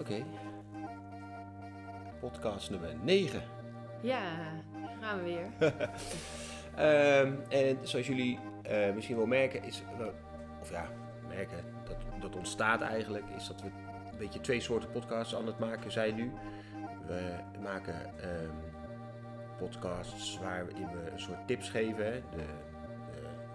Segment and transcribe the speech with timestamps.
[0.00, 0.24] Oké.
[2.20, 3.42] Podcast nummer 9.
[4.00, 4.22] Ja,
[5.00, 5.46] gaan we weer.
[6.76, 9.82] Ehm, en zoals jullie eh, misschien wel merken, is,
[10.60, 10.86] of ja,
[11.28, 13.66] merken, dat, dat ontstaat eigenlijk, is dat we
[14.12, 16.32] een beetje twee soorten podcasts aan het maken zijn nu.
[17.06, 18.54] We maken ehm,
[19.58, 22.44] podcasts waarin we een soort tips geven, hè, de,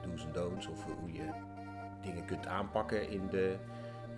[0.01, 1.29] de do's en don'ts, of hoe je
[2.01, 3.55] dingen kunt aanpakken in de,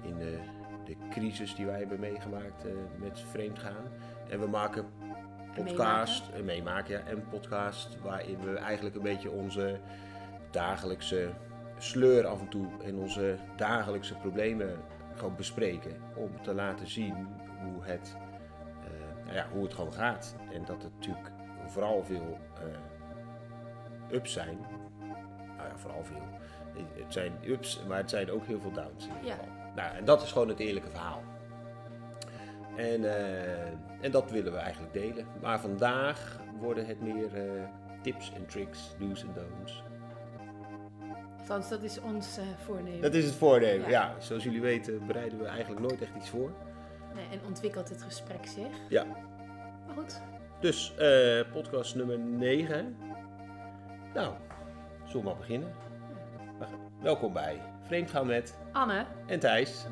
[0.04, 0.40] in de,
[0.88, 3.86] de crisis die wij hebben meegemaakt eh, met vreemdgaan.
[4.30, 4.86] En we maken
[5.56, 9.80] podcast, en meemaken, ja, en podcast waarin we eigenlijk een beetje onze
[10.52, 11.30] dagelijkse
[11.78, 14.80] sleur af en toe en onze dagelijkse problemen
[15.16, 16.02] gewoon bespreken.
[16.16, 17.28] Om te laten zien
[17.62, 18.18] hoe het,
[18.84, 20.36] eh, nou ja, hoe het gewoon gaat.
[20.54, 21.32] En dat het natuurlijk
[21.66, 24.58] vooral veel eh, ups zijn.
[25.58, 26.24] Nou ja, vooral veel.
[26.94, 29.57] Het zijn ups, maar het zijn ook heel veel downs in ieder Ja.
[29.78, 31.24] Nou, en dat is gewoon het eerlijke verhaal.
[32.76, 33.68] En, eh,
[34.02, 35.26] en dat willen we eigenlijk delen.
[35.42, 37.64] Maar vandaag worden het meer eh,
[38.02, 39.84] tips en tricks, do's en don'ts.
[41.40, 43.02] Althans, dat is ons eh, voornemen.
[43.02, 43.90] Dat is het voornemen.
[43.90, 44.14] Ja.
[44.16, 44.20] Ja.
[44.20, 46.52] zoals jullie weten bereiden we eigenlijk nooit echt iets voor.
[47.16, 48.78] Nee, en ontwikkelt het gesprek zich.
[48.90, 49.06] Ja.
[49.86, 50.22] Maar goed,
[50.60, 50.94] Dus
[51.52, 52.98] podcast nummer 9.
[54.14, 54.34] Nou,
[55.06, 55.74] zullen we maar beginnen?
[57.02, 59.84] Welkom bij Vreemdgaan met Anne, en Thijs.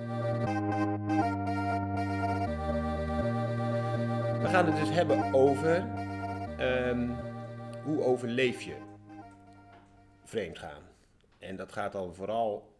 [4.41, 5.75] We gaan het dus hebben over
[6.57, 7.09] ehm,
[7.83, 8.77] hoe overleef je
[10.23, 10.81] vreemdgaan.
[11.39, 12.75] En dat gaat dan vooral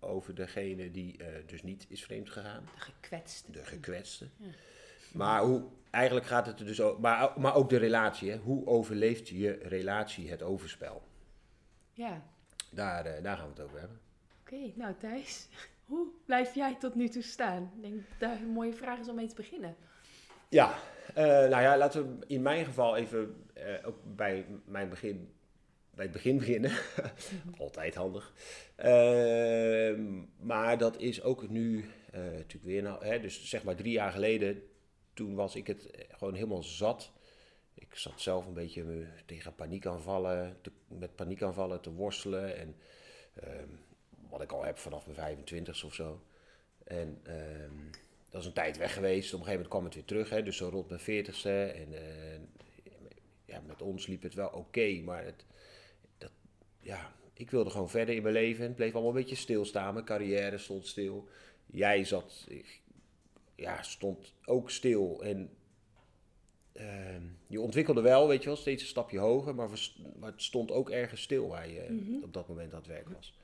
[0.00, 3.52] over degene die eh, dus niet is vreemd gegaan, de gekwetste.
[3.52, 4.28] de gekwetste.
[5.12, 8.30] Maar hoe, eigenlijk gaat het er dus ook, maar, maar ook de relatie.
[8.30, 8.36] Hè?
[8.36, 11.02] Hoe overleeft je relatie het overspel?
[11.92, 12.22] Ja,
[12.70, 14.01] Daar, eh, daar gaan we het over hebben.
[14.52, 14.72] Oké.
[14.74, 15.48] Nou Thijs,
[15.90, 17.72] hoe blijf jij tot nu toe staan?
[17.76, 19.76] Ik denk dat een mooie vraag is om mee te beginnen.
[20.48, 20.78] Ja,
[21.14, 25.32] eh, nou ja, laten we in mijn geval even eh, ook bij mijn begin,
[25.90, 26.72] bij het begin beginnen.
[27.58, 28.32] Altijd handig.
[28.76, 33.92] Ehm, maar dat is ook nu eh, natuurlijk weer, nou, hè, dus zeg maar drie
[33.92, 34.62] jaar geleden,
[35.14, 37.12] toen was ik het gewoon helemaal zat.
[37.74, 42.56] Ik zat zelf een beetje tegen paniekaanvallen, te, met paniekaanvallen te worstelen.
[42.56, 42.76] En
[43.34, 43.68] ehm,
[44.32, 46.22] wat ik al heb vanaf mijn 25 of zo.
[46.84, 47.76] En ehm,
[48.30, 49.34] dat is een tijd weg geweest.
[49.34, 50.30] Op een gegeven moment kwam het weer terug.
[50.30, 51.74] Hè, dus zo rond mijn 40ste.
[51.76, 52.40] En eh,
[53.44, 55.00] ja, met ons liep het wel oké.
[55.04, 55.44] maar het,
[56.18, 56.30] dat,
[56.80, 58.64] ja, ik wilde gewoon verder in mijn leven.
[58.64, 59.92] Het bleef allemaal een beetje stilstaan.
[59.94, 61.28] Mijn carrière stond stil.
[61.66, 62.80] Jij zat, ik-
[63.54, 65.22] ja, stond ook stil.
[65.22, 65.50] En
[66.72, 69.54] ehm, je ontwikkelde wel, weet je wel, steeds een stapje hoger.
[69.54, 69.68] Maar,
[70.20, 73.38] het stond ook ergens stil waar je op dat moment aan het werk was.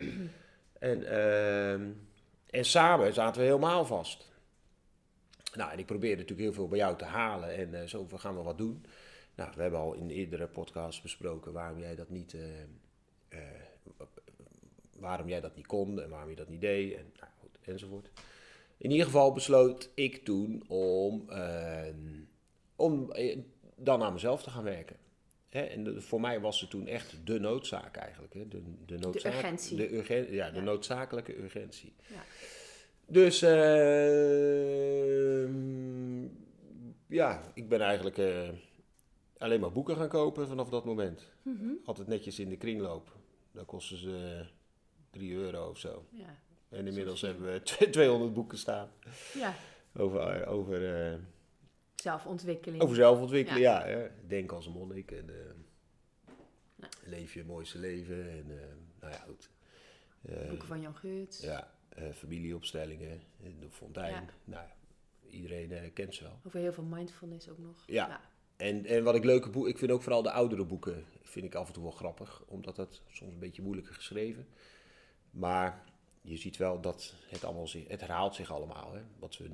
[0.78, 1.90] En, ehm,
[2.50, 4.26] en samen zaten we helemaal vast.
[5.54, 8.36] Nou, en ik probeerde natuurlijk heel veel bij jou te halen en eh, zo gaan
[8.36, 8.84] we wat doen.
[9.38, 12.62] Nou, we hebben al in eerdere podcasts besproken waarom jij dat niet, eh,
[13.28, 13.38] eh,
[14.98, 18.10] waarom jij dat niet kon en waarom je dat niet deed en nou, goed, enzovoort.
[18.76, 21.94] In ieder geval besloot ik toen om, eh,
[22.76, 23.12] om
[23.76, 24.96] dan aan mezelf te gaan werken.
[25.48, 28.34] Hè, en de- voor mij was het toen echt de noodzaak eigenlijk.
[28.34, 28.48] Hè?
[28.48, 29.76] De, de, noodzaak, urgentie.
[29.76, 30.62] De, urgen, ja, de Ja.
[30.62, 31.94] noodzakelijke urgentie.
[32.06, 32.22] Ja.
[33.06, 33.42] Dus
[35.38, 36.22] ehm,
[37.06, 38.48] ja, ik ben eigenlijk eh,
[39.38, 41.26] alleen maar boeken gaan kopen vanaf dat moment.
[41.42, 41.68] Mhm.
[41.84, 43.16] Altijd netjes in de kringloop.
[43.52, 44.44] Dan kosten ze
[45.10, 46.04] 3 euro of zo.
[46.10, 46.36] Ja.
[46.68, 48.90] En inmiddels hebben we 200 boeken staan
[49.34, 49.54] ja,
[49.96, 51.18] over, over, eh,
[52.00, 52.82] zelfontwikkeling.
[52.82, 53.60] over zelfontwikkelen.
[53.60, 55.26] Ja, denk als een monnik en
[56.76, 56.92] Nou.
[57.04, 58.30] leef je mooiste leven.
[58.30, 58.66] En eh,
[59.00, 59.50] nou ja, goed.
[60.22, 61.40] Eh, Boeken van Jan Geurts.
[61.40, 61.70] ja,
[62.14, 64.28] familieopstellingen in de fontein.
[64.44, 64.74] Nou, ja,
[65.30, 66.40] iedereen kent ze wel.
[66.46, 67.84] Over heel veel mindfulness ook nog.
[67.86, 68.20] Ja.
[68.56, 71.54] En, en wat ik leuke boeken, ik vind ook vooral de oudere boeken, vind ik
[71.54, 74.46] af en toe wel grappig, omdat dat soms een beetje moeilijker geschreven.
[75.30, 75.84] Maar
[76.22, 78.92] je ziet wel dat het allemaal zich, het herhaalt zich allemaal.
[78.92, 79.02] Hè?
[79.18, 79.50] Wat we,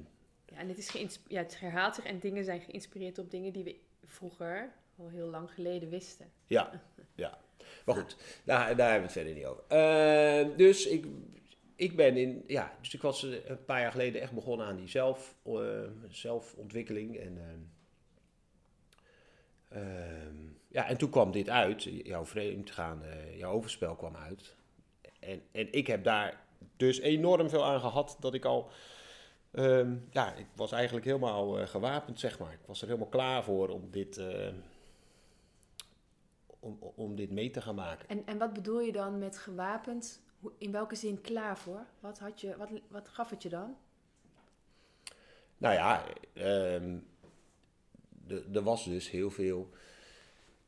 [0.55, 3.65] Ja, en het, is ja, het herhaalt zich en dingen zijn geïnspireerd op dingen die
[3.65, 6.31] we vroeger, al heel lang geleden, wisten.
[6.47, 6.83] ja,
[7.15, 7.39] ja.
[7.85, 9.62] Maar goed, daar, daar hebben we het verder niet over.
[9.69, 11.06] Eh, dus ik,
[11.77, 14.77] ik ben in, ja, dus ik was eh, een paar jaar geleden echt begonnen aan
[14.77, 15.53] die zelf, eh,
[16.09, 17.17] zelfontwikkeling.
[17.17, 17.61] En, ehm,
[19.83, 20.37] ehm,
[20.69, 24.55] ja, en toen kwam dit uit, jouw vreemdgaan, eh jouw overspel kwam uit.
[25.21, 26.45] En, en ik heb daar
[26.77, 28.71] dus enorm veel aan gehad dat ik al,
[29.55, 32.53] ehm, ja, ik was eigenlijk helemaal eh, gewapend, zeg maar.
[32.53, 34.53] Ik was er helemaal klaar voor om dit, eh,
[36.61, 38.09] om, om dit mee te gaan maken.
[38.09, 40.23] En, en wat bedoel je dan met gewapend?
[40.59, 41.87] In welke zin klaar voor?
[42.01, 43.77] Wat, had je, wat, wat gaf het je dan?
[45.56, 46.99] nou ja, ehm,
[48.53, 49.71] er was dus heel veel.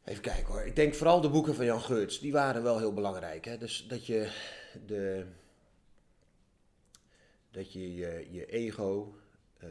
[0.04, 0.66] Even kijken hoor.
[0.66, 3.44] Ik denk vooral de boeken van Jan Geurts, die waren wel heel belangrijk.
[3.44, 3.58] Hè?
[3.58, 4.30] Dus dat je
[4.86, 5.26] de,
[7.56, 9.16] dat je, je, je ego
[9.58, 9.68] eh,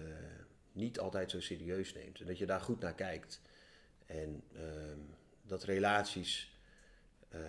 [0.71, 2.19] niet altijd zo serieus neemt.
[2.19, 3.41] En dat je daar goed naar kijkt.
[4.05, 4.99] En ehm,
[5.41, 6.53] dat relaties.
[7.33, 7.41] Uh,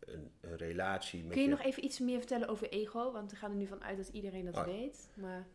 [0.00, 3.12] een, een, relatie met Kun je, nog even iets meer vertellen over ego?
[3.12, 4.64] Want we gaan er nu vanuit dat iedereen dat ah.
[4.64, 5.08] weet.
[5.14, 5.46] Maar...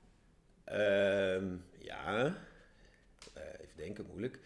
[0.64, 4.40] Ehm, ja, uh, even denken, moeilijk.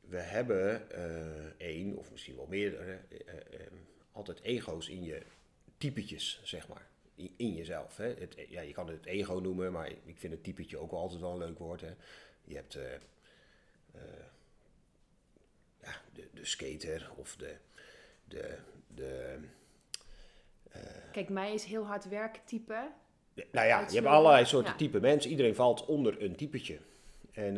[0.00, 0.90] We hebben
[1.58, 3.00] één of misschien wel meerdere
[4.12, 5.22] altijd ego's in je
[5.78, 6.86] typetjes, zeg maar.
[7.36, 7.96] In, jezelf.
[7.96, 8.14] Hè.
[8.14, 11.32] Het, ja, je kan het ego noemen, maar ik vind het typetje ook altijd wel
[11.32, 11.80] een leuk woord.
[11.80, 11.94] Hè.
[12.44, 12.82] Je hebt uh,
[15.82, 17.56] ja, de, de skater of de.
[18.24, 18.58] de,
[18.94, 19.38] de
[20.76, 20.82] uh,
[21.12, 22.90] Kijk, mij is heel hard werken type.
[23.52, 25.30] Nou ja, je hebt allerlei soorten type mensen.
[25.30, 26.78] Iedereen valt onder een typetje.
[27.32, 27.56] En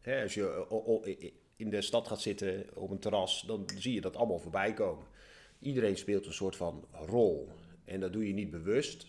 [0.00, 4.16] hè, als je in de stad gaat zitten op een terras, dan zie je dat
[4.16, 5.06] allemaal voorbij komen.
[5.60, 7.48] Iedereen speelt een soort van rol.
[7.84, 9.06] En dat doe je niet bewust.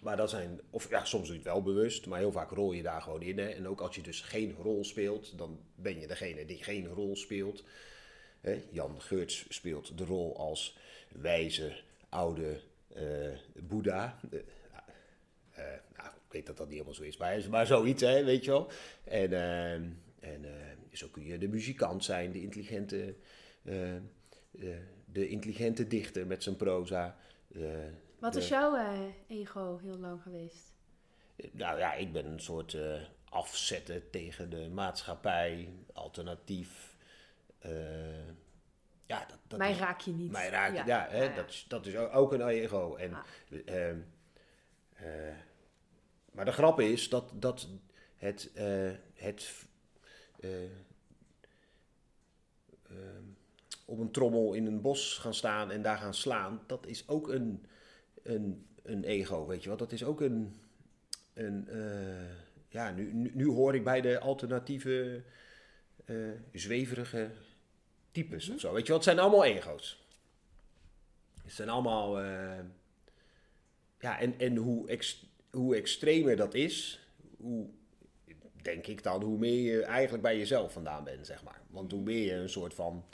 [0.00, 2.72] Maar dat zijn, of ja, soms doe je het wel bewust, maar heel vaak rol
[2.72, 3.38] je daar gewoon in.
[3.38, 3.48] Hè.
[3.48, 7.16] En ook als je dus geen rol speelt, dan ben je degene die geen rol
[7.16, 7.64] speelt.
[8.40, 8.62] Hè.
[8.70, 10.78] Jan Geurts speelt de rol als
[11.08, 12.60] wijze, oude
[12.96, 13.02] uh,
[13.62, 14.20] Boeddha.
[14.30, 14.40] Uh,
[15.96, 18.50] nou, ik weet dat dat niet helemaal zo is, maar, maar zoiets, hè, weet je
[18.50, 18.70] wel.
[19.04, 19.32] En,
[20.20, 20.44] en
[20.92, 23.14] zo kun je de muzikant zijn, de intelligente
[25.16, 27.16] de intelligente dichter met zijn proza.
[28.18, 30.72] Wat is jouw uh, ego heel lang geweest?
[31.52, 36.96] Nou ja, ik ben een soort uh, afzetten tegen de maatschappij, alternatief.
[37.66, 37.72] Uh,
[39.06, 40.30] ja, dat, dat mij raak je niet.
[40.30, 42.94] Mij raak je, ja, ja, hè, ja, Dat, is, dat is ook een ego.
[42.94, 43.96] En, ah.
[46.32, 47.68] Maar de grap is dat, dat
[48.16, 48.50] het,
[49.14, 49.66] het
[53.86, 57.28] op een trommel in een bos gaan staan en daar gaan slaan, dat is ook
[57.28, 57.66] een,
[58.22, 59.78] een, een ego, weet je wel.
[59.78, 60.60] Dat is ook een,
[61.34, 62.30] een uh,
[62.68, 65.22] ja, nu, nu, hoor ik bij de alternatieve,
[66.06, 67.30] uh, zweverige
[68.12, 68.96] types of zo, weet je wel.
[68.96, 70.04] Het zijn allemaal ego's.
[71.42, 72.58] Het zijn allemaal, uh,
[74.00, 74.98] ja, en, en hoe,
[75.50, 77.06] hoe extremer dat is,
[77.36, 77.68] hoe,
[78.62, 81.60] denk ik dan, hoe meer je eigenlijk bij jezelf vandaan bent, zeg maar.
[81.66, 83.04] Want hoe meer je een soort van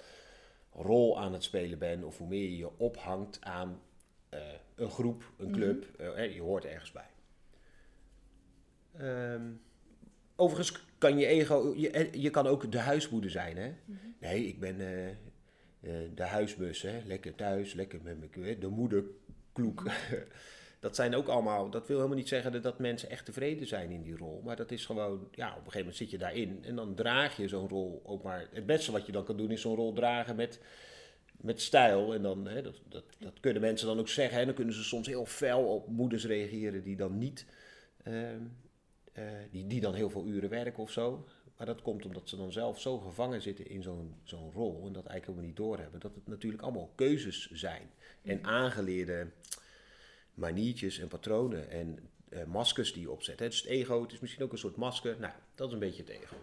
[0.72, 3.80] rol aan het spelen bent, of hoe meer je je ophangt aan
[4.34, 4.40] uh,
[4.74, 5.54] een groep, een mhm.
[5.54, 7.10] club, uh, je hoort ergens bij.
[9.34, 9.60] Um,
[10.36, 13.68] overigens kan je ego, je, je kan ook de huismoeder zijn, hè?
[13.68, 14.14] Mm -hmm.
[14.20, 14.76] Nee, ik ben
[16.14, 17.00] de huisbus, hè?
[17.04, 19.82] lekker thuis, lekker met mijn, de moederkloek.
[20.82, 24.02] Dat zijn ook allemaal, dat wil helemaal niet zeggen dat mensen echt tevreden zijn in
[24.02, 24.40] die rol.
[24.44, 27.36] Maar dat is gewoon, ja, op een gegeven moment zit je daarin en dan draag
[27.36, 28.48] je zo'n rol ook maar.
[28.52, 30.60] Het beste wat je dan kan doen is zo'n rol dragen met,
[31.40, 32.14] met stijl.
[32.14, 34.38] En dan, hè, dat, dat, dat kunnen mensen dan ook zeggen.
[34.38, 37.46] En dan kunnen ze soms heel fel op moeders reageren die dan niet,
[38.04, 41.28] uh, uh, die, die dan heel veel uren werken of zo.
[41.56, 44.92] Maar dat komt omdat ze dan zelf zo gevangen zitten in zo'n zo'n rol en
[44.92, 46.00] dat eigenlijk helemaal niet doorhebben.
[46.00, 47.90] Dat het natuurlijk allemaal keuzes zijn
[48.22, 49.26] en aangeleerde
[50.34, 53.38] maniertjes en patronen en uh, maskers die je opzet.
[53.38, 53.48] Hè.
[53.48, 55.16] Dus het ego, het is misschien ook een soort masker.
[55.18, 56.36] Nou, dat is een beetje het ego.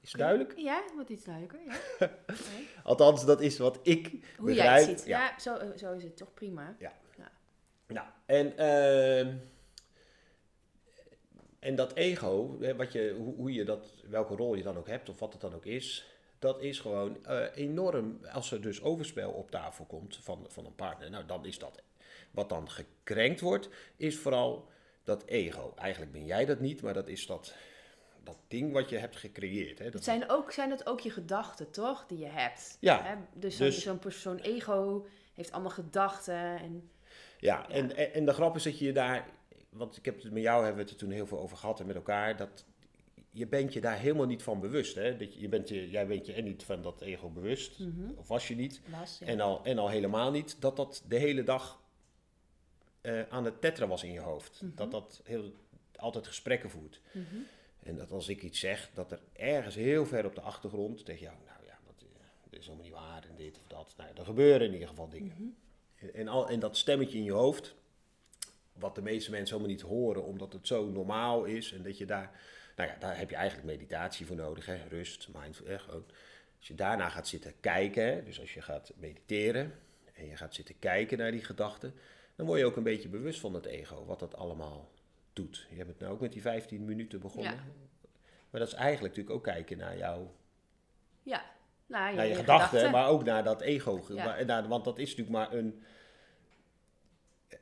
[0.00, 0.52] Is het duidelijk?
[0.56, 1.60] Ja, wordt iets duidelijker.
[1.98, 2.10] Ja.
[2.82, 4.68] Althans, dat is wat ik Hoe begrijp.
[4.68, 5.08] jij het ziet.
[5.08, 6.76] Ja, ja zo, eh, zo, is het toch prima.
[6.78, 6.92] Ja.
[7.16, 7.30] ja.
[7.86, 9.26] Nou, en, uh,
[11.58, 15.08] en dat ego, wat je, hoe, hoe, je dat, welke rol je dan ook hebt
[15.08, 16.06] of wat het dan ook is,
[16.38, 18.18] dat is gewoon uh, enorm.
[18.32, 21.82] Als er dus overspel op tafel komt van, van een partner, nou dan is dat
[22.30, 24.68] wat dan gekrenkt wordt, is vooral
[25.04, 25.72] dat ego.
[25.76, 27.54] Eigenlijk ben jij dat niet, maar dat is dat,
[28.22, 29.78] dat ding wat je hebt gecreëerd.
[29.78, 29.84] Hè?
[29.84, 32.06] Dat het zijn, ook, zijn het ook je gedachten, toch?
[32.06, 32.76] Die je hebt.
[32.80, 33.02] Ja.
[33.02, 33.14] Hè?
[33.34, 36.58] Dus zo'n dus, zo'n persoon ego heeft allemaal gedachten.
[36.58, 36.90] En,
[37.38, 39.28] ja, ja, En, en de grap is dat je daar...
[39.68, 41.80] Want ik heb het met jou hebben we het er toen heel veel over gehad
[41.80, 42.36] en met elkaar.
[42.36, 42.64] Dat
[43.30, 44.94] je bent je daar helemaal niet van bewust.
[44.94, 45.16] Hè?
[45.16, 47.78] Dat je, je bent je, jij bent je en niet van dat ego bewust.
[47.78, 48.10] Mhm.
[48.16, 48.80] Of was je niet.
[49.00, 49.26] Was, ja.
[49.26, 50.60] en, al, en al helemaal niet.
[50.60, 51.80] Dat dat de hele dag
[53.02, 54.60] uh, aan het tetteren was in je hoofd.
[54.62, 54.76] Mhm.
[54.76, 55.52] Dat dat heel,
[55.96, 57.00] altijd gesprekken voert.
[57.12, 57.36] Mhm.
[57.82, 61.22] En dat als ik iets zeg, dat er ergens heel ver op de achtergrond tegen
[61.22, 63.94] jou, nou ja, dat, uh, is helemaal niet waar en dit of dat.
[63.96, 65.34] Nou, er gebeuren in ieder geval dingen.
[65.96, 66.16] Mhm.
[66.16, 67.74] en, al, en dat stemmetje in je hoofd,
[68.72, 72.06] wat de meeste mensen helemaal niet horen, omdat het zo normaal is en dat je
[72.06, 72.40] daar,
[72.76, 74.76] nou ja, daar heb je eigenlijk meditatie voor nodig, hè?
[74.88, 75.88] rust, mindfulness.
[76.58, 79.74] Als je daarna gaat zitten kijken, dus als je gaat mediteren
[80.14, 81.94] en je gaat zitten kijken naar die gedachten,
[82.38, 84.88] dan word je ook een beetje bewust van het ego, wat dat allemaal
[85.32, 85.66] doet.
[85.70, 87.52] Je hebt het nou ook met die 15 minuten begonnen.
[87.52, 87.64] Ja.
[88.50, 90.32] Maar dat is eigenlijk natuurlijk ook kijken naar jouw
[91.22, 91.44] Ja,
[91.86, 92.90] naar je, je gedachten, gedachten.
[92.90, 94.04] maar ook naar dat ego.
[94.08, 94.24] Ja.
[94.24, 95.82] Maar- naar- want dat is natuurlijk maar een,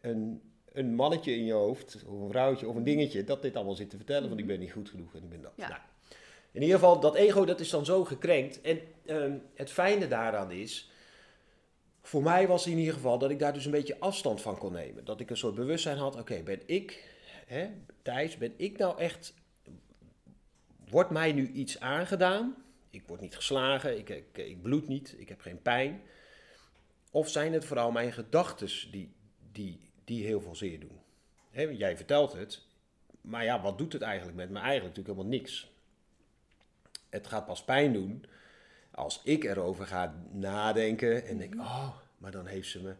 [0.01, 0.43] een,
[0.73, 3.91] een mannetje in je hoofd, of een vrouwtje, of een dingetje, dat dit allemaal zit
[3.91, 5.53] te vertellen, van ik ben niet goed genoeg en ik ben dat.
[5.57, 5.69] Ja.
[5.69, 5.81] Nou,
[6.51, 8.61] in ieder geval, dat ego dat is dan zo gekrenkt.
[8.61, 10.91] En ehm, het fijne daaraan is,
[12.07, 14.73] voor mij was in ieder geval dat ik daar dus een beetje afstand van kon
[14.73, 15.05] nemen.
[15.05, 17.15] Dat ik een soort bewustzijn had, oké, ben ik,
[17.47, 17.69] hè,
[18.03, 19.35] Thijs, ben ik nou echt,
[20.89, 22.57] wordt mij nu iets aangedaan?
[22.91, 26.03] Ik word niet geslagen, ik, ik, bloed niet, ik heb geen pijn.
[27.11, 29.15] Of zijn het vooral mijn gedachten die,
[29.53, 31.01] die, die heel veel zeer doen?
[31.51, 32.63] Hè, jij vertelt het,
[33.21, 34.59] maar ja, wat doet het eigenlijk met me?
[34.59, 35.71] Eigenlijk natuurlijk helemaal niks.
[37.09, 38.25] Het gaat pas pijn doen
[38.97, 41.89] als ik erover ga nadenken en denk, oh,
[42.19, 42.95] maar dan heeft ze me,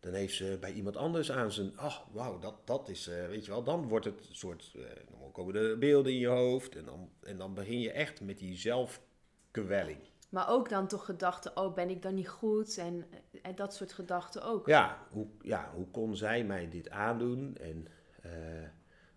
[0.00, 3.44] dan heeft ze bij iemand anders aan zijn, oh, wauw, dat, dat is, eh, weet
[3.44, 4.82] je wel, dan wordt het een soort, eh,
[5.20, 8.38] dan komen de beelden in je hoofd en dan, en dan begin je echt met
[8.38, 9.98] die zelfkwelling.
[10.28, 12.78] Maar ook dan toch gedachten, oh, ben ik dan niet goed?
[12.78, 13.06] En,
[13.42, 14.66] en dat soort gedachten ook.
[14.66, 17.56] Ja hoe, ja, hoe kon zij mij dit aandoen?
[17.56, 17.86] En
[18.22, 18.30] eh,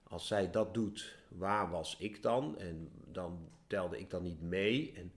[0.03, 2.57] als zij dat doet, waar was ik dan?
[2.57, 4.93] En dan telde ik dan niet mee.
[4.95, 5.13] En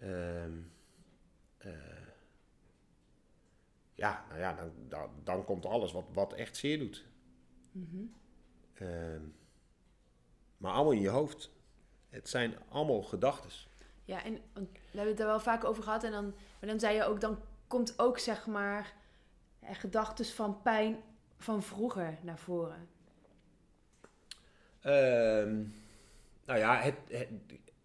[0.00, 0.52] ehm,
[1.58, 2.06] eh,
[3.94, 7.06] ja, nou ja, dan, dan, dan komt alles wat, wat echt zeer doet.
[8.74, 9.22] Ehm,
[10.56, 11.50] maar allemaal in je hoofd.
[12.08, 13.50] Het zijn allemaal gedachten.
[14.04, 16.04] Ja, en we hebben het er wel vaak over gehad.
[16.04, 16.24] En dan,
[16.60, 18.94] maar dan zei je ook, dan komt ook zeg maar
[19.62, 21.02] gedachten van pijn
[21.36, 22.88] van vroeger naar voren.
[24.80, 25.62] Ehm,
[26.44, 27.28] nou ja, het, het,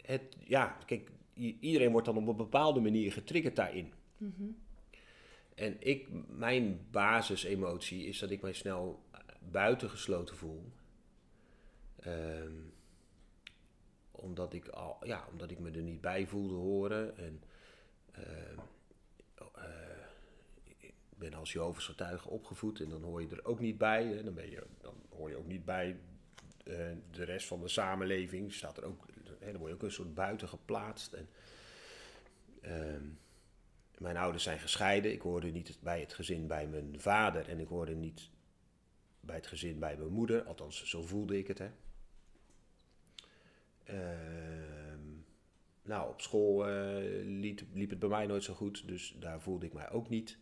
[0.02, 3.92] het, ja, kijk, iedereen wordt dan op een bepaalde manier getriggerd daarin.
[5.54, 9.02] En ik, mijn basisemotie is dat ik mij snel
[9.50, 10.72] buitengesloten voel.
[11.96, 12.52] Ehm,
[14.10, 17.16] omdat, ik al, ja, omdat ik me er niet bij voelde horen.
[17.16, 17.42] En
[18.12, 18.58] ehm,
[19.54, 19.64] eh,
[20.64, 24.06] ik ben als Jehovah's getuige opgevoed en dan hoor je er ook niet bij.
[24.06, 24.22] Hè.
[24.22, 25.96] Dan, ben je, dan hoor je ook niet bij
[26.64, 28.52] eh, de rest van de samenleving.
[28.52, 29.06] Staat er ook,
[29.40, 31.12] hè, dan word je ook een soort buiten geplaatst.
[31.12, 31.28] En,
[32.60, 33.04] ehm,
[33.98, 35.12] mijn ouders zijn gescheiden.
[35.12, 38.30] Ik hoorde niet bij het gezin bij mijn vader en ik hoorde niet
[39.20, 40.42] bij het gezin bij mijn moeder.
[40.42, 41.58] Althans, zo voelde ik het.
[41.58, 41.70] Hè.
[43.84, 45.00] Ehm,
[45.82, 49.72] nou, op school eh, liep het bij mij nooit zo goed, dus daar voelde ik
[49.72, 50.38] mij ook niet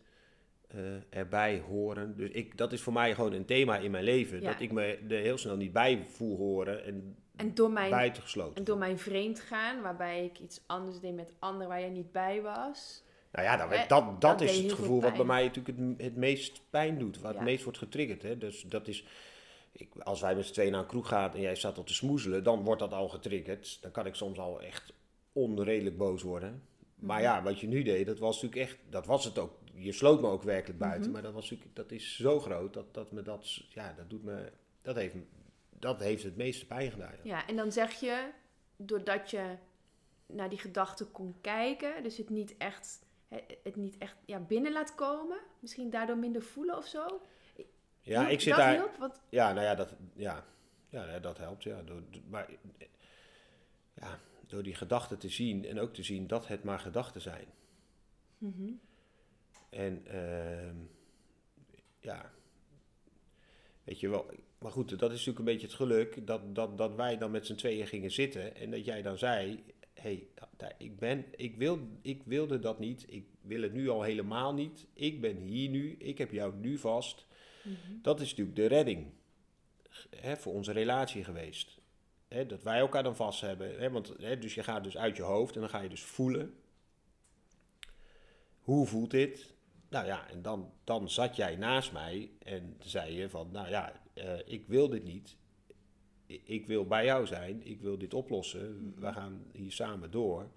[0.73, 0.79] eh,
[1.19, 2.15] erbij horen.
[2.17, 4.51] Dus ik, dat is voor mij gewoon een thema in mijn leven, Ja.
[4.51, 8.55] dat ik me er heel snel niet bij voel horen en, En door mijn, buitengesloten.
[8.55, 12.11] en door mijn vreemd gaan, waarbij ik iets anders deed met anderen waar jij niet
[12.11, 13.03] bij was.
[13.31, 15.77] Nou ja, dat, Eh, dat, dat, dat is deed het gevoel wat bij mij natuurlijk
[15.79, 17.27] het, het meest pijn doet, Ja.
[17.27, 18.21] het meest wordt getriggerd.
[18.21, 18.37] Hè?
[18.37, 19.05] Dus dat is,
[19.71, 21.93] ik, als wij met z'n tweeën naar een kroeg gaan en jij staat al te
[21.93, 23.77] smoezelen, dan wordt dat al getriggerd.
[23.81, 24.93] Dan kan ik soms al echt
[25.33, 26.61] onredelijk boos worden.
[26.95, 27.25] Maar Mhm.
[27.27, 29.51] ja, wat je nu deed, dat was natuurlijk echt, dat was het ook.
[29.75, 30.89] Je sloot me ook werkelijk Mhm.
[30.89, 34.09] buiten, maar dat, was natuurlijk, dat is zo groot dat, dat me dat, ja, dat
[34.09, 34.51] doet me,
[34.81, 35.15] dat heeft,
[35.69, 37.11] dat heeft het meeste pijn gedaan.
[37.11, 37.19] Ja.
[37.23, 38.29] Ja, en dan zeg je,
[38.75, 39.55] doordat je
[40.25, 43.05] naar die gedachten kon kijken, dus het niet echt,
[43.63, 47.21] het niet echt ja, binnen laat komen, misschien daardoor minder voelen of zo.
[48.01, 48.73] Ja, Hielp- ik zit dat daar.
[48.73, 50.45] hielp, want Ja, nou ja, dat, ja.
[50.89, 51.63] Ja, dat helpt.
[51.63, 51.81] Ja.
[51.81, 52.49] Door, maar
[53.93, 57.45] ja, door die gedachten te zien en ook te zien dat het maar gedachten zijn.
[58.37, 58.71] Mhm.
[59.73, 60.75] En ehm,
[61.99, 62.31] ja,
[63.83, 64.25] weet je wel.
[64.57, 67.45] Maar goed, dat is natuurlijk een beetje het geluk dat, dat, dat wij dan met
[67.45, 69.63] z'n tweeën gingen zitten en dat jij dan zei:
[69.93, 70.27] hey,
[70.77, 74.87] ik, ben, ik, wil, ik wilde dat niet, ik wil het nu al helemaal niet,
[74.93, 77.25] ik ben hier nu, ik heb jou nu vast.
[78.01, 79.11] Dat is natuurlijk de redding
[80.09, 81.81] hè, voor onze relatie geweest.
[82.27, 83.79] Hè, dat wij elkaar dan vast hebben.
[83.79, 86.01] Hè, want, hè, dus je gaat dus uit je hoofd en dan ga je dus
[86.01, 86.55] voelen.
[88.59, 89.52] Hoe voelt dit?
[89.93, 94.01] Nou ja, en dan, dan zat jij naast mij en zei je van, nou ja,
[94.13, 95.35] eh, ik wil dit niet.
[96.25, 98.93] Ik wil bij jou zijn, ik wil dit oplossen.
[98.99, 100.49] We gaan hier samen door.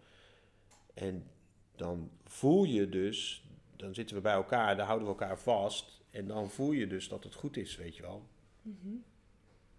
[0.95, 1.31] En
[1.75, 3.45] dan voel je dus,
[3.77, 6.01] dan zitten we bij elkaar, dan houden we elkaar vast.
[6.11, 8.27] En dan voel je dus dat het goed is, weet je wel.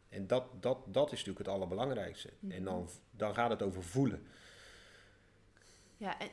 [0.09, 2.29] En dat, dat, dat is natuurlijk het allerbelangrijkste.
[2.47, 4.27] En dan, dan gaat het over voelen.
[5.97, 6.29] Ja, en,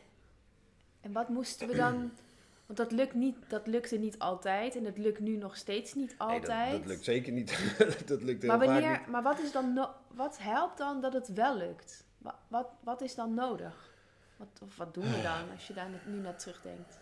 [1.00, 2.10] en wat moesten we dan...
[2.66, 6.08] Want dat, lukt niet, dat lukte niet altijd en het lukt nu nog steeds niet
[6.08, 6.70] Nee, altijd.
[6.70, 7.74] dat, dat lukt zeker niet.
[8.06, 9.06] dat lukt heel maar, wanneer, niet.
[9.06, 12.04] maar wat, is dan no- wat helpt dan dat het wel lukt?
[12.18, 13.92] Wat, wat, wat is dan nodig?
[14.36, 16.98] Wat, of wat doen we dan als je daar nu naar terugdenkt?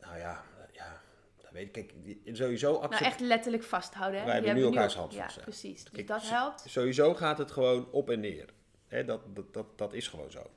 [0.00, 1.00] Nou ja, ja,
[1.42, 1.92] dat weet ik.
[2.24, 4.20] Kijk, sowieso Nou, echt letterlijk vasthouden.
[4.20, 4.26] Hè?
[4.26, 5.42] Wij hebben nu elkaars hand vast, ja.
[5.42, 5.82] precies.
[5.82, 6.64] Dus Kijk, dat helpt.
[6.66, 8.48] Sowieso gaat het gewoon op en neer.
[8.86, 10.50] Hè, dat, dat, dat, dat is gewoon zo.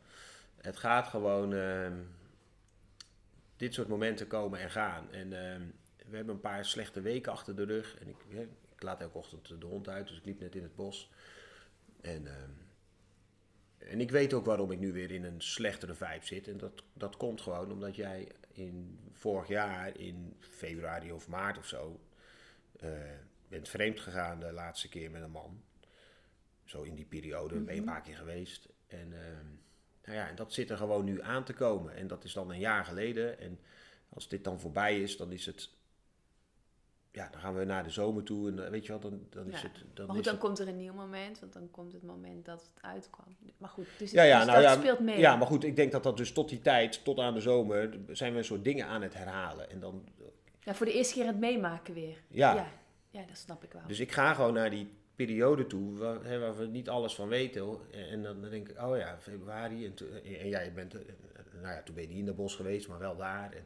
[0.62, 1.54] Het gaat gewoon...
[1.54, 1.94] ehm,
[3.62, 5.12] dit soort momenten komen en gaan.
[5.12, 5.62] En ehm,
[6.06, 7.98] we hebben een paar slechte weken achter de rug.
[8.00, 8.16] En ik,
[8.76, 11.12] ik laat elke ochtend de hond uit, dus ik liep net in het bos.
[12.02, 12.52] En, ehm,
[13.78, 16.48] en ik weet ook waarom ik nu weer in een slechtere vibe zit.
[16.48, 21.68] En dat, dat komt gewoon omdat jij in vorig jaar, in februari of maart of
[21.68, 22.00] zo,
[22.80, 22.90] eh,
[23.48, 25.64] bent vreemd gegaan de laatste keer met een man.
[26.64, 28.70] Zo in die periode ben je een paar keer geweest.
[28.88, 29.46] En, ehm,
[30.12, 31.96] nou ja, en dat zit er gewoon nu aan te komen.
[31.96, 33.40] En dat is dan een jaar geleden.
[33.40, 33.60] En
[34.10, 35.70] als dit dan voorbij is, dan is het.
[37.12, 38.50] Ja, dan gaan we naar de zomer toe.
[38.50, 39.84] En weet je wel, dan, dan is het.
[39.94, 42.46] Dan Maar goed, dan het, komt er een nieuw moment, want dan komt het moment
[42.46, 43.36] dat het uitkwam.
[43.58, 45.20] Maar goed, dus, ja, ja, dus nou dat speelt mee.
[45.20, 47.98] ja, maar goed, ik denk dat dat dus tot die tijd, tot aan de zomer,
[48.10, 49.70] zijn we een soort dingen aan het herhalen.
[49.70, 50.08] En dan,
[50.60, 52.24] Ja, voor de eerste keer het meemaken weer.
[52.28, 52.54] Ja.
[52.56, 52.72] Ja,
[53.10, 53.88] ja dat snap ik wel.
[53.88, 57.28] Dus ik ga gewoon naar die periode toe waar, hè, waar we niet alles van
[57.28, 57.62] weten.
[57.62, 57.82] hoor.
[57.92, 59.86] En dan denk ik, oh ja, februari.
[59.86, 61.02] En, en jij bent, eh,
[61.62, 63.54] nou ja, toen ben je niet in de bos geweest, maar wel daar.
[63.54, 63.66] En,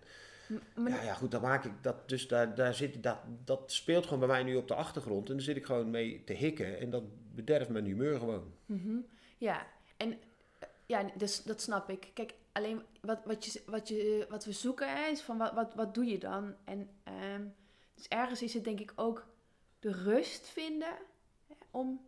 [0.75, 2.09] maar ja, ja, goed, dan maak ik dat.
[2.09, 5.29] Dus daar, daar zit, dat, dat speelt gewoon bij mij nu op de achtergrond.
[5.29, 6.79] En daar zit ik gewoon mee te hikken.
[6.79, 7.03] En dat
[7.35, 8.53] bederft mijn humeur gewoon.
[8.65, 8.97] Mhm.
[9.37, 10.11] Ja, en
[10.59, 12.11] eh, ja, dus dat snap ik.
[12.13, 15.73] Kijk, alleen wat, wat, je, wat, je, wat we zoeken hè, is van wat, wat,
[15.73, 16.55] wat doe je dan?
[16.63, 17.43] En ehm,
[17.95, 19.25] dus ergens is het denk ik ook
[19.79, 20.97] de rust vinden
[21.75, 22.05] om.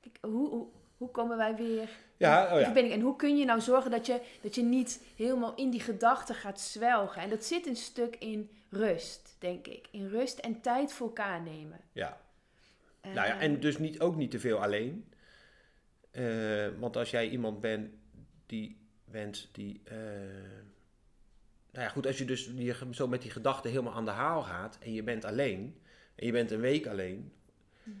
[0.00, 0.66] Kijk, hoe, hoe,
[0.96, 2.64] hoe komen wij weer Ja, oh ja.
[2.64, 2.94] verbinding?
[2.94, 6.34] En hoe kun je nou zorgen dat je, dat je niet helemaal in die gedachten
[6.34, 7.22] gaat zwelgen?
[7.22, 9.88] En dat zit een stuk in rust, denk ik.
[9.90, 11.80] In rust en tijd voor elkaar nemen.
[11.92, 12.20] ja.
[13.02, 15.12] Nou ja, Ehm, en dus niet, ook niet te veel alleen.
[16.10, 17.90] Eh, want als jij iemand bent
[18.46, 19.80] die bent die.
[19.84, 19.96] eh,
[21.70, 24.42] nou ja, goed, als je dus die, zo met die gedachten helemaal aan de haal
[24.42, 25.80] gaat en je bent alleen
[26.14, 27.32] en je bent een week alleen,
[27.82, 27.96] mhm.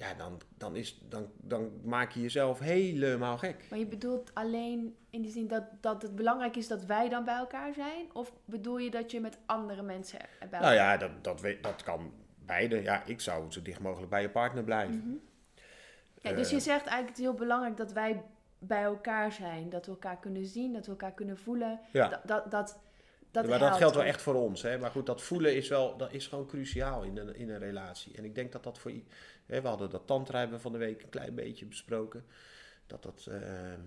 [0.00, 3.66] Ja, dan, dan, is, dan, dan maak je jezelf helemaal gek.
[3.70, 7.24] Maar je bedoelt alleen in die zin dat, dat het belangrijk is dat wij dan
[7.24, 8.06] bij elkaar zijn?
[8.12, 11.62] Of bedoel je dat je met andere mensen bij elkaar Nou ja, dat, dat, weet-
[11.62, 12.12] dat kan
[12.46, 12.82] beide.
[12.82, 14.96] Ja, ik zou zo dicht mogelijk bij je partner blijven.
[14.96, 15.14] Mhm.
[16.20, 16.52] Ja, dus Eh.
[16.52, 18.22] je zegt eigenlijk het is heel belangrijk dat wij
[18.58, 19.70] bij elkaar zijn.
[19.70, 21.80] Dat we elkaar kunnen zien, dat we elkaar kunnen voelen.
[21.92, 22.08] Ja.
[22.08, 22.78] Dat, dat, dat,
[23.30, 24.62] dat maar dat geldt wel echt voor ons.
[24.62, 24.78] Hè?
[24.78, 28.16] Maar goed, dat voelen is wel dat is gewoon cruciaal in een, in een relatie.
[28.16, 28.92] En ik denk dat dat voor...
[29.46, 32.24] Hè, we hadden dat tantra we van de week een klein beetje besproken.
[32.86, 33.26] Dat dat...
[33.26, 33.80] ehm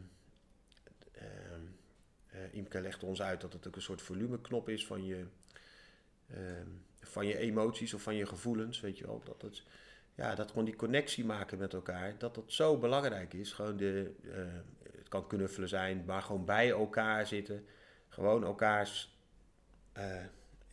[1.11, 1.61] ehm,
[2.27, 5.25] eh, Imke legde ons uit dat het ook een soort volumeknop is van je,
[6.29, 6.67] ehm,
[6.99, 8.79] van je emoties of van je gevoelens.
[8.79, 9.21] Weet je wel.
[9.23, 9.63] Dat het,
[10.15, 12.17] ja, dat gewoon die connectie maken met elkaar.
[12.17, 13.51] Dat dat zo belangrijk is.
[13.51, 14.11] Gewoon de...
[14.23, 17.65] eh, het kan knuffelen zijn, maar gewoon bij elkaar zitten.
[18.09, 19.12] Gewoon elkaars
[19.93, 20.15] eh,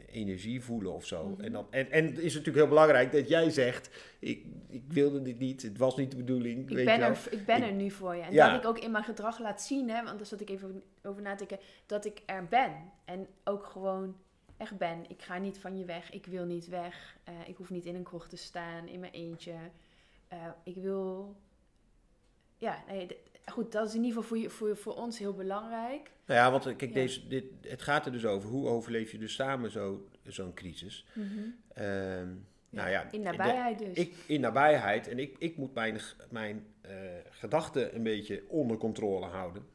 [0.06, 1.28] energie voelen of zo.
[1.28, 1.40] Mhm.
[1.40, 5.22] en, dan, en, en het is natuurlijk heel belangrijk dat jij zegt: ik, ik wilde
[5.22, 6.60] dit niet, het was niet de bedoeling.
[6.70, 8.22] Ik weet ben, je er, ik ben Ik- er nu voor je.
[8.22, 8.50] En Ja.
[8.50, 11.22] dat ik ook in mijn gedrag laat zien, hè, want daar zat ik even over,
[11.22, 12.72] na te denken, dat ik er ben.
[13.04, 14.16] En ook gewoon
[14.56, 15.04] echt ben.
[15.08, 17.16] Ik ga niet van je weg, ik wil niet weg.
[17.24, 19.54] Eh, ik hoef niet in een kroeg te staan, in mijn eentje.
[20.28, 21.36] Eh, ik wil...
[22.56, 23.06] Ja, nee,
[23.46, 26.10] goed, dat is in ieder geval voor, je, voor, voor ons heel belangrijk.
[26.26, 26.96] Nou ja, want eh, kijk, Ja.
[27.00, 31.06] Deze, dit, het gaat er dus over hoe overleef je dus samen zo- zo'n crisis.
[31.74, 32.28] Ehm,
[32.70, 33.92] nou ja, in de- nabijheid dus.
[33.96, 35.08] Ik, in nabijheid.
[35.08, 36.00] En ik, ik moet mijn,
[36.30, 36.94] mijn eh,
[37.30, 39.66] gedachten een beetje onder controle houden.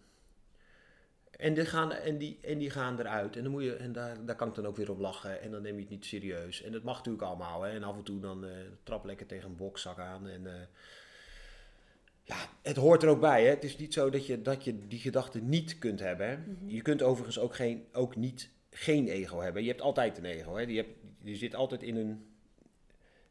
[1.31, 3.35] En die gaan, en die, en die gaan eruit.
[3.35, 5.41] En, dan moet je, en daar, daar kan ik dan ook weer op lachen.
[5.41, 6.61] En dan neem je het niet serieus.
[6.61, 7.61] En dat mag natuurlijk allemaal.
[7.61, 7.69] Hè.
[7.71, 8.51] En af en toe dan eh
[8.83, 10.27] trap lekker tegen een bokzak aan.
[10.27, 10.47] En
[12.25, 13.43] ja, het hoort er ook bij.
[13.43, 13.49] Hè.
[13.49, 16.27] Het is niet zo dat je, dat je die gedachten niet kunt hebben.
[16.27, 16.37] Hè.
[16.37, 16.69] Mhm.
[16.69, 19.61] Je kunt overigens ook, geen, ook niet geen ego hebben.
[19.63, 20.55] Je hebt altijd een ego.
[20.55, 20.61] Hè.
[20.61, 22.25] Je, hebt, je zit altijd in een...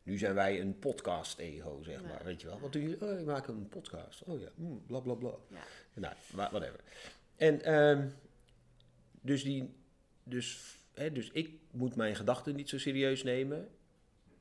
[0.02, 2.07] Nu zijn wij een podcast-ego, zeg Ja.
[2.09, 2.24] maar.
[2.24, 2.61] Weet je wel?
[2.61, 2.96] Wat doe je?
[3.00, 4.22] Oh, ik maak een podcast.
[4.22, 5.35] Oh ja, hm, bla bla bla.
[5.48, 5.62] Ja.
[5.94, 6.80] Nou, whatever.
[7.37, 8.09] En ehm,
[9.20, 9.74] dus, die,
[10.24, 13.68] dus, hè, dus ik moet mijn gedachten niet zo serieus nemen.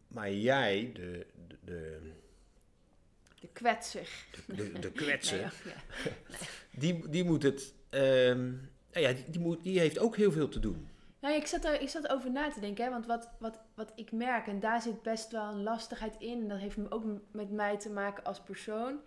[0.07, 1.99] Maar jij, de, de, de,
[3.43, 4.09] De kwetser.
[4.45, 6.09] de, de kwetser, Nee, ja, ja.
[6.79, 7.73] die, die moet het...
[7.89, 8.51] ehm,
[8.91, 10.89] nou ja, die, die, moet, die heeft ook heel veel te doen.
[11.19, 13.91] Nou, ik zat, er, ik zat over na te denken, hè, want wat, wat, wat
[13.95, 17.51] ik merk, en daar zit best wel een lastigheid in, en dat heeft ook met
[17.51, 18.99] mij te maken als persoon.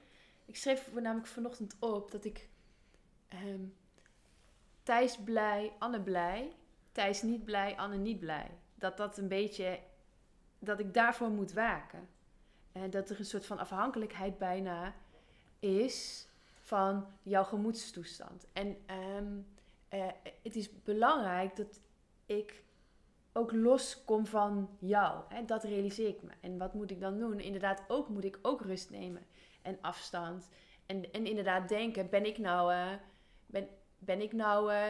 [0.46, 2.48] Ik schreef namelijk vanochtend op dat ik
[3.28, 3.60] ehm,
[4.82, 6.52] Thijs blij, Anne blij,
[6.92, 8.50] Thijs niet blij, Anne niet blij.
[8.74, 9.78] Dat dat een beetje,
[10.58, 12.08] dat ik daarvoor moet waken.
[12.90, 14.94] Dat er een soort van afhankelijkheid bijna
[15.58, 16.28] is
[16.62, 18.46] van jouw gemoedstoestand.
[18.52, 19.38] En ehm,
[19.88, 20.06] eh,
[20.42, 21.80] het is belangrijk dat
[22.26, 22.64] ik
[23.32, 25.22] ook loskom van jou.
[25.28, 25.44] Hè?
[25.44, 26.30] Dat realiseer ik me.
[26.40, 27.40] En wat moet ik dan doen?
[27.40, 29.26] Inderdaad, ook moet ik ook rust nemen
[29.62, 30.48] en afstand.
[30.86, 32.92] En, en inderdaad denken, ben ik nou, eh,
[33.46, 34.82] ben, ben ik nou eh,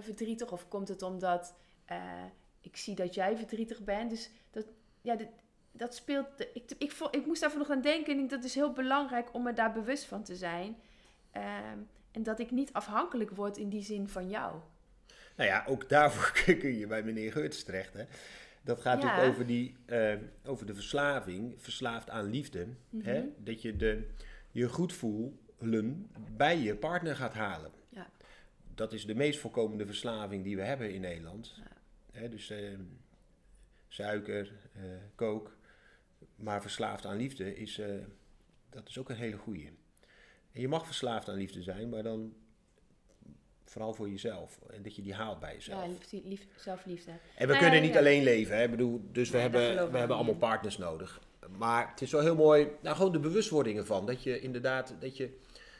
[0.00, 0.52] verdrietig?
[0.52, 1.54] Of komt het omdat
[2.60, 4.10] ik zie dat jij verdrietig bent?
[4.10, 4.66] Dus dat,
[5.00, 5.16] ja,
[5.72, 6.26] dat, speelt...
[6.54, 8.18] Ik, ik, ik, moest daarvoor nog aan denken.
[8.18, 10.76] En dat is heel belangrijk om me daar bewust van te zijn.
[11.32, 11.78] Ehm,
[12.12, 14.60] en dat ik niet afhankelijk word in die zin van jou.
[15.36, 17.92] Nou ja, ook daarvoor kun je bij meneer Geurts terecht.
[17.92, 18.04] Hè?
[18.62, 22.66] Dat gaat over, die, uh, over de verslaving, verslaafd aan liefde.
[23.02, 23.18] hè?
[23.20, 23.28] Mhm.
[23.36, 24.08] Dat je de,
[24.50, 27.70] je goed voelen bij je partner gaat halen.
[27.88, 28.10] Ja.
[28.74, 31.54] Dat is de meest voorkomende verslaving die we hebben in Nederland.
[31.56, 31.70] Ja.
[32.20, 32.28] Hè?
[32.28, 32.78] Dus uh,
[33.88, 34.82] suiker, uh,
[35.14, 35.58] kook.
[36.40, 37.80] Maar verslaafd aan liefde is,
[38.70, 39.66] dat is ook een hele goeie.
[40.52, 42.34] En je mag verslaafd aan liefde zijn, maar dan
[43.64, 44.58] vooral voor jezelf.
[44.70, 45.84] En dat je die haalt bij jezelf.
[46.10, 47.12] Ja, lief, zelfliefde.
[47.36, 48.56] En we kunnen niet alleen leven.
[48.56, 48.64] Hè?
[48.64, 51.20] Ik bedoel, dus we hebben, we hebben allemaal partners nodig.
[51.58, 54.06] Maar het is wel heel mooi, nou gewoon de bewustwording ervan.
[54.06, 55.38] Dat je inderdaad, dat je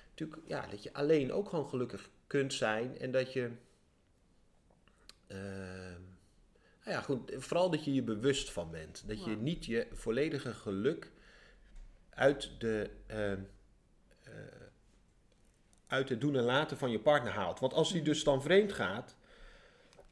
[0.08, 2.98] natuurlijk, ja, dat je alleen ook gewoon gelukkig kunt zijn.
[2.98, 3.50] En dat je,
[5.28, 5.38] uh,
[6.84, 9.08] nou ja, goed, vooral dat je je bewust van bent.
[9.08, 11.12] Dat je niet je volledige geluk
[12.10, 12.90] uit de...
[13.10, 13.32] Uh,
[15.86, 17.60] uit het doen en laten van je partner haalt.
[17.60, 19.16] Want als hij dus dan vreemd gaat,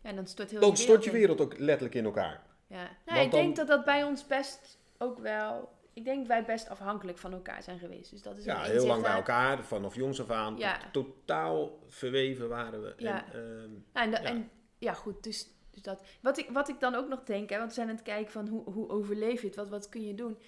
[0.02, 2.42] ja, dan stort, heel dan je stort je wereld ook letterlijk in elkaar.
[2.66, 5.76] Ja, nou, ik denk dat dat bij ons best ook wel.
[5.92, 8.10] Ik denk wij best afhankelijk van elkaar zijn geweest.
[8.10, 10.56] Dus dat is ja, heel lang bij elkaar, vanaf jongs af aan.
[10.56, 10.80] Ja.
[10.92, 12.94] Totaal verweven waren we.
[12.96, 14.22] Ja, en, ehm, en, ja.
[14.22, 15.22] en ja, goed.
[15.22, 15.48] Dus,
[15.82, 16.06] dus dat.
[16.20, 18.32] Wat ik, wat ik dan ook nog denk, hè, want we zijn aan het kijken
[18.32, 19.56] van hoe, hoe overleef je het?
[19.56, 20.38] Wat, wat kun je doen?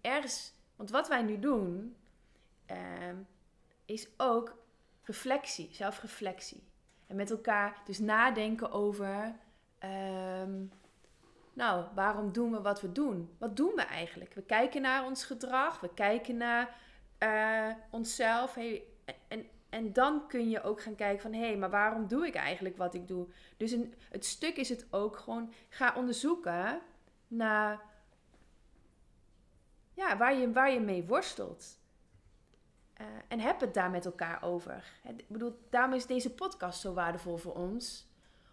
[0.00, 1.96] Ergens, want wat wij nu doen,
[2.66, 3.16] ehm,
[3.84, 4.56] is ook
[5.02, 6.62] reflectie, zelfreflectie.
[7.06, 9.34] En met elkaar dus nadenken over,
[9.78, 10.64] ehm,
[11.52, 13.34] nou, waarom doen we wat we doen?
[13.38, 14.34] Wat doen we eigenlijk?
[14.34, 16.76] We kijken naar ons gedrag, we kijken naar
[17.18, 18.56] uh, onszelf.
[19.28, 19.46] En
[19.92, 22.94] dan kun je ook gaan kijken van, hé, hey, maar waarom doe ik eigenlijk wat
[22.94, 23.26] ik doe?
[23.56, 26.80] Dus een, het stuk is het ook gewoon, ga onderzoeken
[27.28, 27.80] naar
[29.94, 31.78] ja, waar, je, waar je mee worstelt.
[33.00, 35.00] Uh, en heb het daar met elkaar over.
[35.04, 38.06] Ik bedoel, daarom is deze podcast zo waardevol voor ons.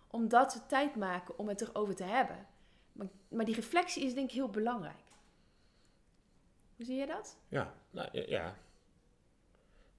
[0.07, 2.47] Omdat we tijd maken om het erover te hebben.
[2.91, 5.03] Maar, maar die reflectie is denk ik heel belangrijk.
[6.75, 7.37] Hoe zie je dat?
[7.47, 8.55] Ja, nou, ja.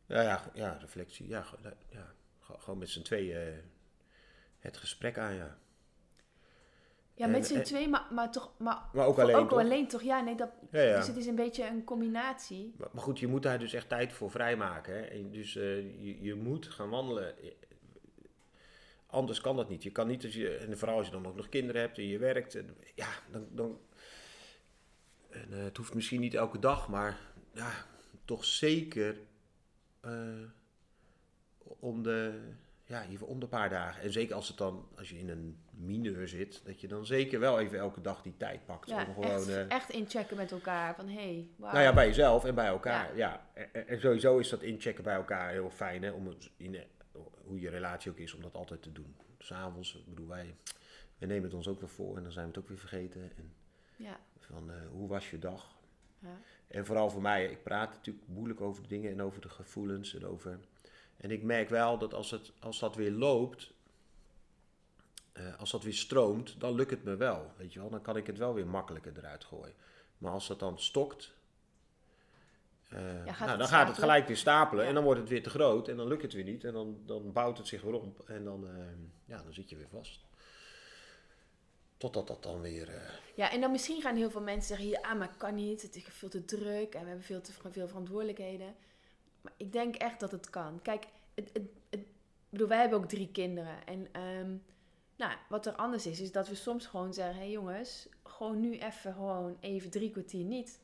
[0.07, 1.29] Ja, ja, ja, reflectie.
[1.29, 1.45] Ja,
[1.89, 3.63] ja, gewoon met z'n tweeën
[4.59, 5.59] het gesprek aan, ja.
[7.15, 8.53] Ja, met z'n twee, maar, maar toch.
[8.59, 9.59] Maar, maar ook, alleen, ook toch?
[9.59, 10.03] alleen toch?
[10.03, 10.51] Ja, nee, dat.
[10.71, 10.97] Ja, ja.
[10.97, 12.75] Dus het is een beetje een combinatie.
[12.77, 14.95] Maar, maar, goed, je moet daar dus echt tijd voor vrijmaken.
[14.95, 15.01] Hè?
[15.01, 17.35] En dus uh, je, je moet gaan wandelen.
[19.07, 19.83] Anders kan dat niet.
[19.83, 20.57] Je kan niet als je.
[20.57, 22.55] En vooral als je dan ook nog kinderen hebt en je werkt.
[22.55, 23.47] En, ja, dan.
[23.51, 23.81] dan
[25.31, 27.19] en, uh, het hoeft misschien niet elke dag, maar
[27.53, 27.73] ja,
[28.25, 29.17] toch zeker
[31.81, 32.41] om de
[32.87, 34.03] ja, even om de paar dagen.
[34.03, 37.41] En zeker als het dan, als je in een mineur zit, dat je dan zeker
[37.41, 38.89] wel even elke dag die tijd pakt.
[38.89, 40.95] Ja, om gewoon, echt, uh, echt inchecken met elkaar.
[40.95, 41.73] Van hey, wow.
[41.73, 43.17] Nou ja, bij jezelf en bij elkaar.
[43.17, 43.47] Ja.
[43.73, 46.85] En, sowieso is dat inchecken bij elkaar heel fijn, hè, om het in,
[47.45, 49.17] hoe je relatie ook is, om dat altijd te doen.
[49.39, 50.55] S'avonds, bedoel wij,
[51.19, 53.23] we nemen het ons ook weer voor en dan zijn we het ook weer vergeten.
[53.37, 53.53] En
[53.97, 54.21] ja.
[54.39, 55.77] Van uh, hoe was je dag?
[56.19, 56.39] Ja.
[56.67, 60.15] En vooral voor mij, ik praat natuurlijk moeilijk over de dingen en over de gevoelens
[60.15, 60.59] en over
[61.17, 63.73] en ik merk wel dat als, het, als dat weer loopt,
[65.35, 67.53] uh, als dat weer stroomt, dan lukt het me wel.
[67.57, 69.75] Weet je wel, dan kan ik het wel weer makkelijker eruit gooien.
[70.19, 71.35] Maar als dat dan stokt,
[72.93, 75.51] uh, ja, nou, dan gaat het gelijk weer stapelen en dan wordt het weer te
[75.51, 78.29] groot en dan lukt het weer niet en dan, dan bouwt het zich weer op
[78.29, 78.71] en dan, uh,
[79.25, 80.26] ja, dan zit je weer vast.
[81.97, 83.21] Totdat dat dan weer.
[83.35, 86.05] Ja, en dan misschien gaan heel veel mensen zeggen: ja, maar kan niet, het is
[86.09, 88.75] veel te druk en we hebben veel te veel verantwoordelijkheden.
[89.41, 90.83] Maar ik denk echt dat het kan.
[90.83, 92.01] Kijk, het, het, het,
[92.49, 93.87] bedoel, wij hebben ook drie kinderen.
[93.87, 94.63] En um,
[95.17, 98.61] nou, wat er anders is, is dat we soms gewoon zeggen: hé hey jongens, gewoon
[98.61, 100.81] nu even gewoon even drie kwartier niet.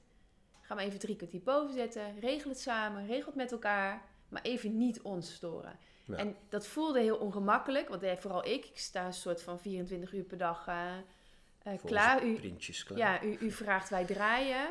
[0.61, 2.21] Ga maar even drie kwartier boven zitten.
[2.21, 4.11] Regel het samen, regel het met elkaar.
[4.29, 5.79] Maar even niet ons storen.
[6.09, 7.89] En dat voelde heel ongemakkelijk.
[7.89, 10.93] Want eh, vooral ik, ik sta een soort van 24 uur per dag uh,
[11.67, 12.25] uh, klaar.
[12.25, 12.99] U, klaar.
[12.99, 14.71] Ja, u, u vraagt wij draaien.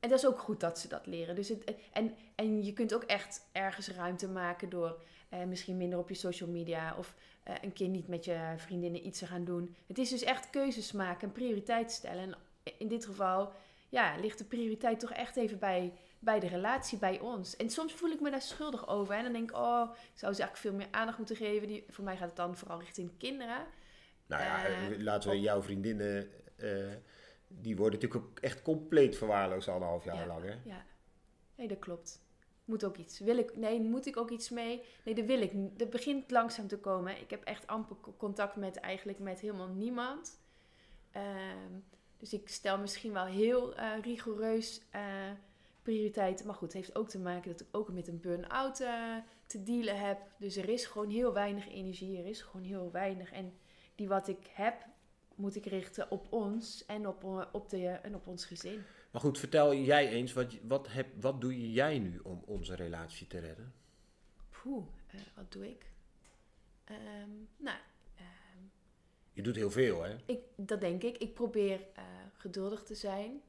[0.00, 1.34] En dat is ook goed dat ze dat leren.
[1.34, 5.98] Dus het, en, en je kunt ook echt ergens ruimte maken door eh, misschien minder
[5.98, 9.44] op je social media of eh, een keer niet met je vriendinnen iets te gaan
[9.44, 9.76] doen.
[9.86, 12.22] Het is dus echt keuzes maken en prioriteit stellen.
[12.22, 12.36] En
[12.78, 13.52] in dit geval
[13.88, 15.92] ja, ligt de prioriteit toch echt even bij,
[16.22, 17.56] bij de relatie, bij ons.
[17.56, 19.14] En soms voel ik me daar schuldig over.
[19.14, 21.66] En dan denk ik, oh, ik zou ze eigenlijk veel meer aandacht moeten geven.
[21.68, 23.66] Die, voor mij gaat het dan vooral richting kinderen.
[24.26, 26.30] Nou ja, Eh, eh, laten we op- jouw vriendinnen...
[26.56, 26.92] eh,
[27.48, 30.26] die worden natuurlijk ook echt compleet verwaarloosd anderhalf jaar Ja.
[30.26, 30.54] lang, hè?
[30.64, 30.84] Ja,
[31.54, 32.22] nee, dat klopt.
[32.64, 33.18] Moet ook iets.
[33.18, 34.82] Wil ik, nee, moet ik ook iets mee?
[35.04, 35.78] Nee, dat wil ik niet.
[35.78, 37.20] Dat begint langzaam te komen.
[37.20, 40.38] Ik heb echt amper co- contact met eigenlijk met helemaal niemand.
[41.12, 41.72] Ehm,
[42.18, 44.80] dus ik stel misschien wel heel rigoureus
[45.82, 46.46] prioriteiten.
[46.46, 49.16] Maar goed, het heeft ook te maken dat ik ook met een burn-out eh,
[49.46, 50.18] te dealen heb.
[50.38, 52.18] Dus er is gewoon heel weinig energie.
[52.18, 53.32] Er is gewoon heel weinig.
[53.32, 53.52] En
[53.94, 54.86] die wat ik heb,
[55.34, 58.82] moet ik richten op ons en op, eh, op, de, en op ons gezin.
[59.10, 63.26] Maar goed, vertel jij eens, wat, wat, heb, wat doe jij nu om onze relatie
[63.26, 63.72] te redden?
[64.50, 65.90] Poeh, eh, wat doe ik?
[66.84, 67.78] Ehm, nou,
[68.16, 68.62] ehm,
[69.32, 70.16] Je doet heel veel, hè?
[70.26, 71.18] ik, dat denk ik.
[71.18, 71.80] Ik probeer
[72.32, 73.42] geduldig te zijn.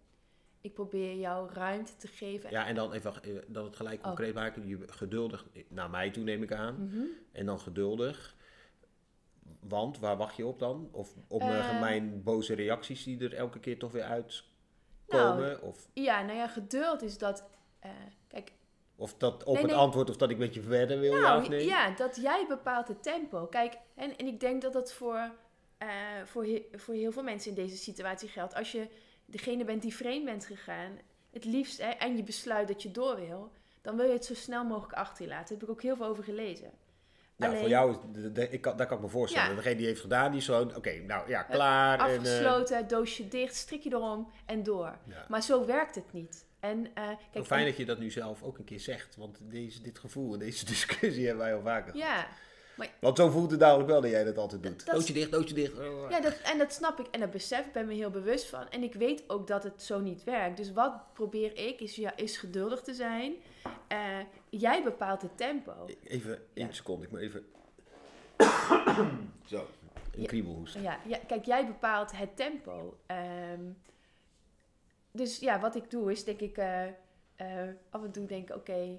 [0.61, 2.49] Ik probeer jou ruimte te geven.
[2.49, 3.13] Ja, en dan even
[3.47, 4.05] dat het gelijk Oh.
[4.05, 4.67] concreet maken.
[4.67, 6.75] Je geduldig naar mij toe neem ik aan.
[6.87, 7.03] Mhm.
[7.31, 8.35] En dan geduldig.
[9.59, 10.89] Want waar wacht je op dan?
[10.91, 11.79] Of op mijn- Eh.
[11.79, 15.47] mijn boze reacties die er elke keer toch weer uitkomen?
[15.47, 17.45] Nou, of, Ja, nou ja, geduld is dat...
[17.79, 17.91] eh,
[18.27, 18.51] kijk,
[18.95, 19.79] of dat op Nee, het nee.
[19.81, 21.65] antwoord of dat ik met je verder wil, ja nou, of nee?
[21.65, 23.45] ja, dat jij bepaalt het tempo.
[23.45, 25.31] Kijk, en, en ik denk dat dat voor,
[25.77, 25.87] eh,
[26.25, 28.53] voor, he- voor heel veel mensen in deze situatie geldt.
[28.55, 28.87] Als je
[29.31, 30.91] degene bent die vreemd bent gegaan,
[31.31, 34.33] het liefst, hè, en je besluit dat je door wil, dan wil je het zo
[34.33, 35.43] snel mogelijk achter je laten.
[35.49, 36.71] Daar heb ik ook heel veel over gelezen.
[37.35, 39.49] Ja, Alleen- voor jou, de- de- ik kan, daar kan ik me voorstellen.
[39.49, 39.55] Ja.
[39.55, 41.99] Degene die heeft gedaan, die is zo, oké, nou ja, klaar.
[41.99, 44.97] en, eh, Afgesloten, doosje dicht, strikje erom en door.
[45.07, 45.25] ja.
[45.27, 46.45] Maar zo werkt het niet.
[46.59, 49.15] En, eh, kijk, fijn en- dat je dat nu zelf ook een keer zegt.
[49.15, 52.07] Want deze, dit gevoel en deze discussie hebben wij al vaker gehad.
[52.09, 52.27] Ja,
[52.99, 54.85] Want zo voelt het namelijk wel dat jij dat altijd doet.
[54.85, 55.73] Dat- dootje dicht, dootje dicht.
[56.09, 58.69] Ja dat, en dat snap ik en dat besef ik, ben me heel bewust van.
[58.69, 60.57] En ik weet ook dat het zo niet werkt.
[60.57, 63.33] Dus wat probeer ik, is, ja, is geduldig te zijn.
[63.87, 64.17] Eh,
[64.49, 65.85] jij bepaalt het tempo.
[66.03, 66.73] Even één Ja.
[66.73, 67.45] seconde, ik moet even...
[69.45, 69.67] zo,
[70.13, 70.27] een Ja.
[70.27, 70.75] kriebelhoest.
[70.75, 72.97] Ja, ja, kijk, jij bepaalt het tempo.
[73.05, 73.61] Ehm,
[75.11, 76.87] dus ja, wat ik doe is denk ik eh,
[77.35, 78.97] eh, af en toe denken, oké,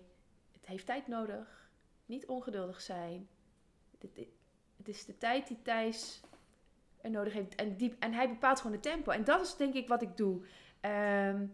[0.52, 1.70] het heeft tijd nodig.
[2.06, 3.28] Niet ongeduldig zijn.
[4.76, 6.20] Het is de tijd die Thijs
[7.00, 7.54] er nodig heeft.
[7.54, 9.10] En, die, en hij bepaalt gewoon het tempo.
[9.10, 10.46] En dat is denk ik wat ik doe.
[10.80, 11.46] Ehm,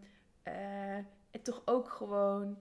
[0.43, 0.95] eh,
[1.31, 2.57] en toch ook gewoon,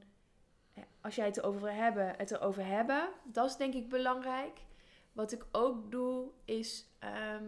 [0.74, 3.08] eh, als jij het erover wil hebben, het erover hebben.
[3.24, 4.58] Dat is denk ik belangrijk.
[5.12, 7.44] Wat ik ook doe is, ehm,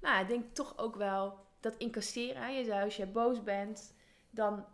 [0.00, 3.94] nou, ik denk toch ook wel dat incasseren je zei, als je boos bent,
[4.30, 4.64] dan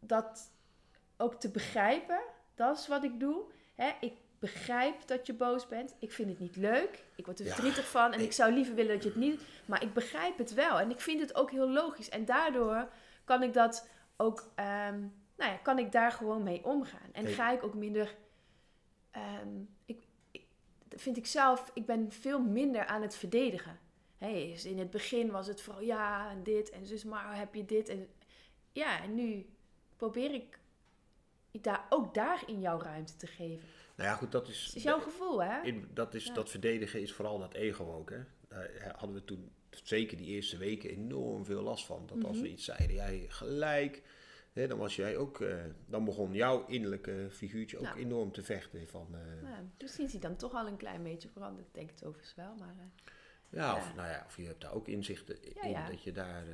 [0.00, 0.52] dat
[1.16, 2.20] ook te begrijpen.
[2.54, 3.44] Dat is wat ik doe.
[3.74, 5.94] Hè, ik begrijp dat je boos bent.
[5.98, 7.04] Ik vind het niet leuk.
[7.16, 8.12] Ik word er Ja, verdrietig van.
[8.12, 9.40] En ik- ik zou liever willen dat je het niet...
[9.66, 10.80] Maar ik begrijp het wel.
[10.80, 12.08] En ik vind het ook heel logisch.
[12.08, 12.88] En daardoor
[13.24, 14.50] kan ik dat ook...
[14.54, 14.98] ehm,
[15.36, 17.08] nou ja, kan ik daar gewoon mee omgaan.
[17.12, 17.32] En Hey.
[17.32, 18.14] ga ik ook minder...
[19.10, 19.48] ehm,
[19.84, 20.02] ik,
[20.88, 21.70] vind ik zelf...
[21.74, 23.78] Ik ben veel minder aan het verdedigen.
[24.18, 27.54] Hey, dus in het begin was het vooral ja en dit en zus, maar heb
[27.54, 28.08] je dit en
[28.72, 29.46] ja, en nu
[29.96, 30.58] probeer ik
[31.50, 33.68] daar, ook daarin jouw ruimte te geven.
[34.00, 34.64] Nou ja, goed, dat is...
[34.66, 35.62] Het is jouw gevoel, hè?
[35.62, 36.34] in- dat, is Ja.
[36.34, 38.18] dat verdedigen is vooral dat ego ook, hè.
[38.48, 42.06] Daar hadden we toen, zeker die eerste weken, enorm veel last van.
[42.06, 42.52] Dat als we Mhm.
[42.52, 44.02] iets zeiden, jij gelijk...
[44.52, 45.40] Hè, dan was jij ook...
[45.40, 47.94] eh, dan begon jouw innerlijke figuurtje ook Ja.
[47.96, 49.06] enorm te vechten van...
[49.14, 51.66] eh, Nou, misschien is hij dan toch al een klein beetje veranderd.
[51.66, 52.74] Ik denk het overigens wel, maar...
[52.78, 52.84] eh,
[53.58, 53.94] Ja, of, Ja.
[53.94, 55.88] nou ja, of je hebt daar ook inzichten Ja, in ja.
[55.88, 56.44] dat je daar.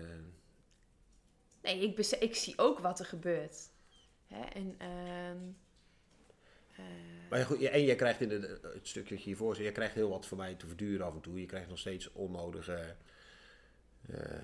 [1.62, 3.70] nee, ik, ik zie ook wat er gebeurt.
[4.26, 4.40] Hè?
[4.44, 5.34] En, ehm, eh,
[7.30, 9.72] Maar ja, goed, en jij krijgt in de, het stukje dat je hiervoor zit, je
[9.72, 11.40] krijgt heel wat voor mij te verduren af en toe.
[11.40, 12.94] Je krijgt nog steeds onnodige
[14.06, 14.42] eh,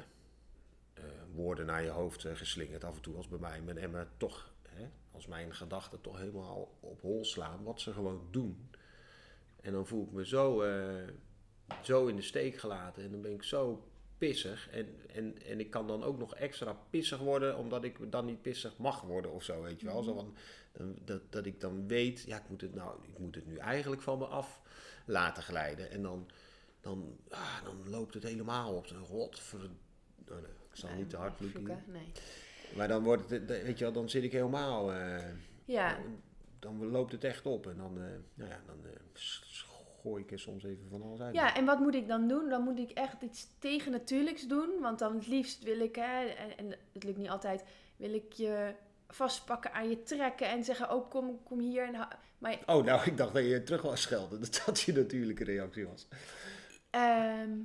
[0.95, 3.75] eh, woorden naar je hoofd eh, geslingerd af en toe als bij mij.
[3.77, 8.29] En me toch, hè, als mijn gedachten toch helemaal op hol slaan, wat ze gewoon
[8.31, 8.71] doen.
[9.61, 11.09] En dan voel ik me zo, eh,
[11.83, 14.71] zo in de steek gelaten en dan ben ik zo pissig.
[14.71, 18.42] En, en, en ik kan dan ook nog extra pissig worden, omdat ik dan niet
[18.42, 20.03] pissig mag worden of zo, weet je wel.
[20.03, 20.37] Zo van, dan,
[21.04, 24.02] dat, dat ik dan weet, ja, ik moet het, nou, ik moet het nu eigenlijk
[24.02, 24.61] van me af
[25.06, 25.90] laten glijden.
[25.90, 26.30] En dan,
[26.80, 28.87] dan, ah, dan loopt het helemaal op.
[29.11, 29.30] Oh,
[30.28, 31.85] nee, ik zal nee, niet te hard vloeken.
[31.87, 32.12] Nee.
[32.76, 34.92] Maar dan wordt het, eh, weet je wel, dan zit ik helemaal...
[34.92, 35.24] eh,
[35.64, 35.98] Ja,
[36.58, 37.66] dan loopt het echt op.
[37.66, 38.90] En dan, eh, nou ja, dan eh,
[40.02, 41.35] gooi ik er soms even van alles uit.
[41.35, 42.48] Ja, en wat moet ik dan doen?
[42.48, 44.80] Dan moet ik echt iets tegennatuurlijks doen.
[44.80, 47.64] Want dan het liefst wil ik, hè, en, en het lukt niet altijd,
[47.96, 48.74] wil ik je
[49.14, 51.85] vastpakken aan je trekken en zeggen, oh kom, kom hier.
[51.94, 54.40] En maar Oh, nou, ik dacht dat je terug was schelden.
[54.40, 56.09] Dat dat je natuurlijke reactie was.
[56.90, 57.59] ehm,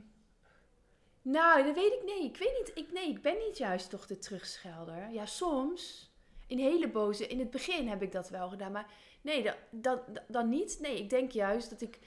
[1.21, 4.07] nou, dat weet ik, nee, ik weet niet, ik, nee, ik ben niet juist toch
[4.07, 5.10] de terugschelder.
[5.12, 6.12] Ja, soms,
[6.47, 8.86] in hele boze, in het begin heb ik dat wel gedaan, maar
[9.21, 10.77] nee, dat, dat, dat- dan niet.
[10.81, 11.99] Nee, ik denk juist dat ik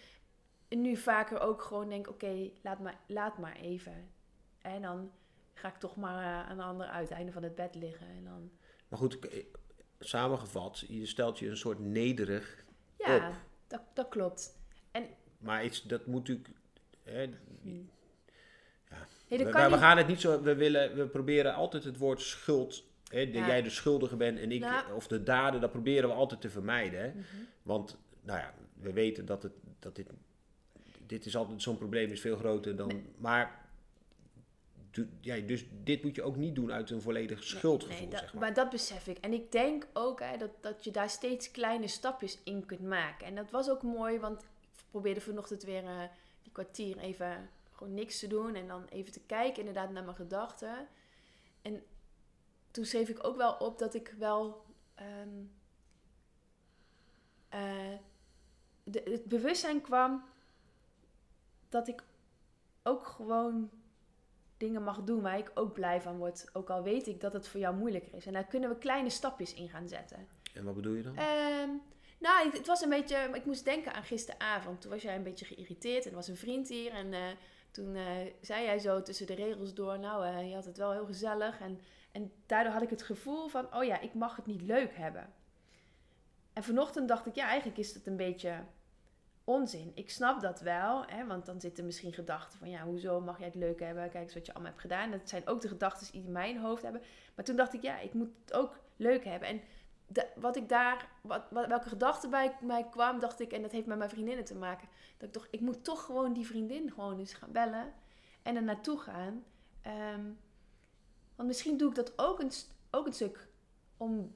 [0.68, 4.10] nu vaker ook gewoon denk, oké, laat, maar, laat maar even.
[4.62, 5.12] En dan
[5.54, 8.06] ga ik toch maar eh, aan de andere uiteinde van het bed liggen.
[8.06, 8.50] En dan,
[8.90, 9.18] Maar goed,
[9.98, 12.64] samengevat, je stelt je een soort nederig
[12.98, 13.32] ja,
[13.66, 14.58] dat, dat klopt.
[15.38, 16.48] Maar iets, dat moet natuurlijk.
[17.02, 17.26] Hè,
[19.30, 20.42] Nee, we, dat gaan het niet zo.
[20.42, 22.84] We, willen, we proberen altijd het woord schuld.
[23.08, 23.46] Hè, dat Ja.
[23.46, 24.60] jij de schuldige bent en ik.
[24.60, 24.92] Nou.
[24.92, 27.00] Of de daden, dat proberen we altijd te vermijden.
[27.00, 27.08] Hè?
[27.08, 27.24] Mhm.
[27.62, 30.10] Want, nou ja, we weten dat, het, dat dit.
[31.06, 33.02] Dit is altijd zo'n probleem, is veel groter dan.
[33.18, 33.68] Maar.
[35.20, 38.32] Ja, dus dit moet je ook niet doen uit een volledig schuldgevoel, Nee, dat- zeg
[38.32, 38.42] maar.
[38.42, 39.18] maar dat besef ik.
[39.18, 43.26] En ik denk ook hè, dat, dat je daar steeds kleine stapjes in kunt maken.
[43.26, 46.02] En dat was ook mooi, want ik probeerde vanochtend weer eh,
[46.42, 48.54] die kwartier even gewoon niks te doen.
[48.54, 50.88] En dan even te kijken inderdaad naar mijn gedachten.
[51.62, 51.82] En
[52.70, 54.64] toen schreef ik ook wel op dat ik wel...
[54.94, 55.28] ehm,
[57.48, 57.98] eh,
[58.84, 60.24] de, het bewustzijn kwam
[61.68, 62.02] dat ik
[62.82, 63.70] ook gewoon
[64.60, 66.50] dingen mag doen waar ik ook blij van word.
[66.52, 68.26] Ook al weet ik dat het voor jou moeilijker is.
[68.26, 70.26] En daar kunnen we kleine stapjes in gaan zetten.
[70.54, 71.16] En wat bedoel je dan?
[71.16, 71.70] Ehm,
[72.18, 73.30] nou, het, was een beetje...
[73.32, 74.80] Ik moest denken aan gisteravond.
[74.80, 76.04] Toen was jij een beetje geïrriteerd.
[76.04, 76.92] En er was een vriend hier.
[76.92, 77.20] En eh,
[77.70, 78.04] toen eh,
[78.40, 79.98] zei jij zo tussen de regels door...
[79.98, 81.60] Nou, eh, je had het wel heel gezellig.
[81.60, 81.80] En,
[82.12, 83.74] en daardoor had ik het gevoel van...
[83.74, 85.32] Oh ja, ik mag het niet leuk hebben.
[86.52, 87.34] En vanochtend dacht ik...
[87.34, 88.64] Ja, eigenlijk is het een beetje
[89.50, 89.92] onzin.
[89.94, 91.04] Ik snap dat wel.
[91.06, 92.70] Hè, want dan zitten misschien gedachten van...
[92.70, 94.10] Ja, hoezo mag jij het leuk hebben?
[94.10, 95.10] Kijk eens wat je allemaal hebt gedaan.
[95.10, 97.02] Dat zijn ook de gedachten die in mijn hoofd hebben.
[97.34, 97.82] Maar toen dacht ik...
[97.82, 99.48] Ja, ik moet het ook leuk hebben.
[99.48, 99.60] En
[100.34, 103.98] wat ik daar, wat, welke gedachte bij mij kwam, dacht ik, en dat heeft met
[103.98, 107.34] mijn vriendinnen te maken, dat ik toch, ik moet toch gewoon die vriendin gewoon eens
[107.34, 107.92] gaan bellen
[108.42, 109.44] en er naartoe gaan.
[109.82, 110.24] Ehm,
[111.36, 112.52] want misschien doe ik dat ook een,
[112.90, 113.48] ook een stuk
[113.96, 114.34] om,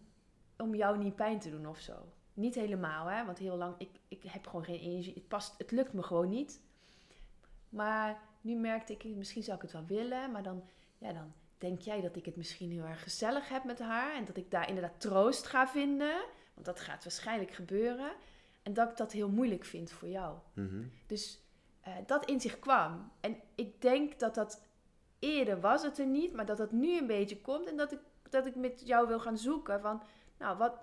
[0.57, 1.95] om jou niet pijn te doen of zo.
[2.35, 5.71] Niet helemaal, hè, want heel lang, ik, ik heb gewoon geen energie, het, past, het
[5.71, 6.61] lukt me gewoon niet.
[7.69, 10.65] Maar nu merkte ik, misschien zou ik het wel willen, maar dan,
[10.99, 14.25] ja, dan denk jij dat ik het misschien heel erg gezellig heb met haar en
[14.25, 18.13] dat ik daar inderdaad troost ga vinden, want dat gaat waarschijnlijk gebeuren,
[18.63, 20.39] en dat ik dat heel moeilijk vind voor jou.
[20.53, 20.83] Mhm.
[21.07, 21.41] Dus
[21.81, 23.13] eh, dat in zich kwam.
[23.21, 24.63] En ik denk dat dat
[25.19, 27.99] eerder was het er niet, maar dat dat nu een beetje komt en dat ik,
[28.31, 30.03] dat ik met jou wil gaan zoeken van,
[30.39, 30.79] nou, wat,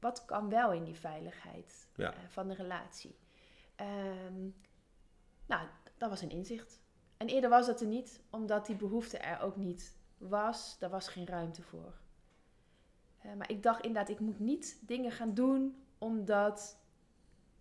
[0.00, 2.12] wat kan wel in die veiligheid Ja.
[2.12, 3.16] eh, van de relatie?
[3.76, 4.48] Ehm,
[5.46, 6.80] nou, dat was een inzicht.
[7.16, 10.78] En eerder was dat er niet, omdat die behoefte er ook niet was.
[10.78, 11.94] Daar was geen ruimte voor.
[13.18, 16.78] Eh, maar ik dacht inderdaad, ik moet niet dingen gaan doen omdat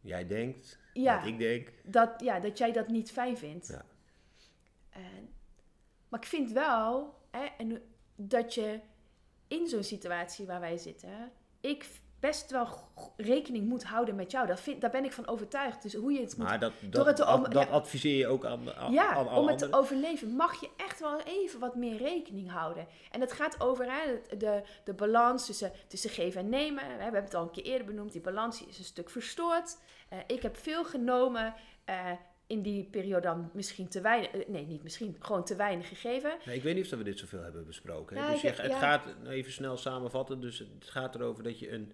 [0.02, 1.18] Jij denkt, Ja.
[1.18, 1.72] dat ik denk.
[1.84, 3.68] dat, ja, dat jij dat niet fijn vindt.
[3.68, 3.86] Ja.
[4.90, 5.34] En,
[6.10, 7.82] maar ik vind wel hè, en,
[8.16, 8.80] dat je
[9.48, 12.68] in zo'n situatie waar wij zitten, ik best wel
[13.18, 14.48] rekening moet houden met jou.
[14.48, 15.82] Dat vind, daar ben ik van overtuigd.
[15.82, 18.18] Dus hoe je het moet Maar dat, Door dat, het te ad- om- dat adviseer
[18.18, 21.60] je ook aan, aan, ja, aan om het te overleven mag je echt wel even
[21.60, 22.88] wat meer rekening houden.
[23.12, 26.84] En het gaat over hè, de, de, de balans tussen, tussen geven en nemen.
[26.98, 28.12] We hebben het al een keer eerder benoemd.
[28.12, 29.78] Die balans is een stuk verstoord.
[30.10, 31.54] Eh, ik heb veel genomen.
[31.86, 32.12] eh,
[32.48, 34.32] in die periode dan misschien te weinig...
[34.32, 35.16] eh, nee, niet misschien.
[35.20, 36.38] Gewoon te weinig gegeven.
[36.46, 38.18] Nee, ik weet niet of dat we dit zoveel hebben besproken.
[38.18, 38.26] hè.
[38.26, 38.78] Ja, dus je- het ja.
[38.80, 41.92] gaat, nou, even snel samenvatten, dus het gaat erover dat je een,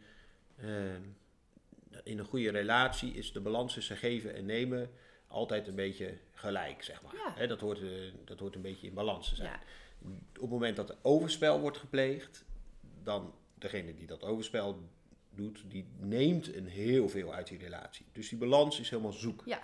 [2.03, 4.89] in een goede relatie is de balans tussen geven en nemen
[5.27, 7.33] altijd een beetje gelijk, zeg maar.
[7.37, 7.45] Ja.
[7.47, 7.87] Dat, hoort, eh,
[8.25, 9.49] dat hoort een beetje in balans te zijn.
[9.49, 9.59] Ja,
[10.35, 12.45] Op het moment dat er overspel wordt gepleegd,
[13.03, 14.89] dan degene die dat overspel
[15.29, 18.05] doet, die neemt een heel veel uit die relatie.
[18.11, 19.41] Dus die balans is helemaal zoek.
[19.45, 19.61] Ja.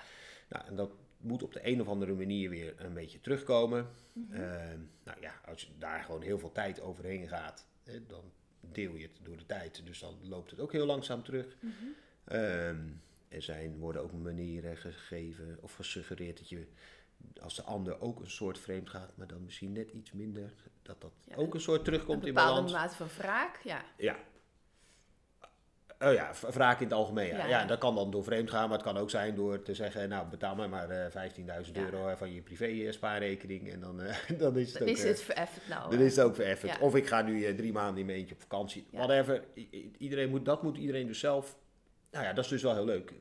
[0.49, 3.89] Nou, en dat moet op de een of andere manier weer een beetje terugkomen.
[4.13, 4.33] Mhm.
[4.33, 8.95] Ehm, nou ja, als je daar gewoon heel veel tijd overheen gaat, hè, dan deel
[8.95, 9.81] je het door de tijd.
[9.85, 11.55] Dus dan loopt het ook heel langzaam terug.
[12.23, 12.79] Ehm,
[13.27, 16.67] er zijn, worden ook manieren gegeven of gesuggereerd dat je,
[17.41, 21.01] als de ander ook een soort vreemd gaat, maar dan misschien net iets minder, dat
[21.01, 22.71] dat Ja, ook een soort een terugkomt in bepaalde balans.
[22.71, 23.59] mate van wraak.
[23.63, 24.17] Ja, Ja.
[26.03, 27.27] Oh ja, wraak in het algemeen.
[27.27, 27.37] Ja.
[27.37, 27.47] Ja.
[27.47, 27.65] Ja.
[27.65, 30.27] dat kan dan door vreemd gaan, maar het kan ook zijn door te zeggen, nou
[30.27, 31.81] betaal mij maar eh 15.000 Ja.
[31.83, 34.95] euro eh, van je privé eh, spaarrekening en dan, eh, dan is het dan ook,
[34.95, 35.89] is eh, het vereffend nou.
[35.91, 36.79] dan is het ook vereffend.
[36.79, 38.87] Of ik ga nu eh, drie maanden in mijn eentje op vakantie.
[38.91, 39.43] Whatever.
[39.55, 41.57] I- Iedereen moet, dat moet iedereen dus zelf.
[42.11, 43.13] Nou ja, dat is dus wel heel leuk.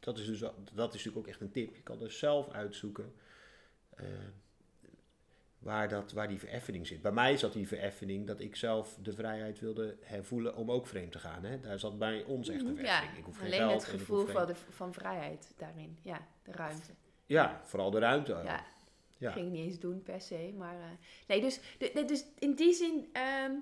[0.00, 1.74] Dat is, dus, dat is natuurlijk ook echt een tip.
[1.76, 3.12] Je kan dus zelf uitzoeken
[3.96, 4.04] eh,
[5.66, 7.02] waar, dat, waar die vereffening zit.
[7.02, 11.12] Bij mij zat die vereffening dat ik zelf de vrijheid wilde hervoelen om ook vreemd
[11.12, 11.44] te gaan.
[11.44, 11.60] Hè?
[11.60, 13.18] Daar zat bij ons echt een Mhm, Ja, vereffening.
[13.18, 15.98] Ik hoef geen alleen geld het gevoel van, de, van vrijheid daarin.
[16.02, 16.90] Ja, de ruimte.
[17.26, 18.32] Ja, vooral de ruimte.
[18.44, 18.64] Ja,
[19.18, 19.30] Ja.
[19.30, 20.52] ging ik niet eens doen per se.
[20.56, 20.84] Maar, eh,
[21.28, 23.52] nee, dus, de- de- dus in die zin ehm,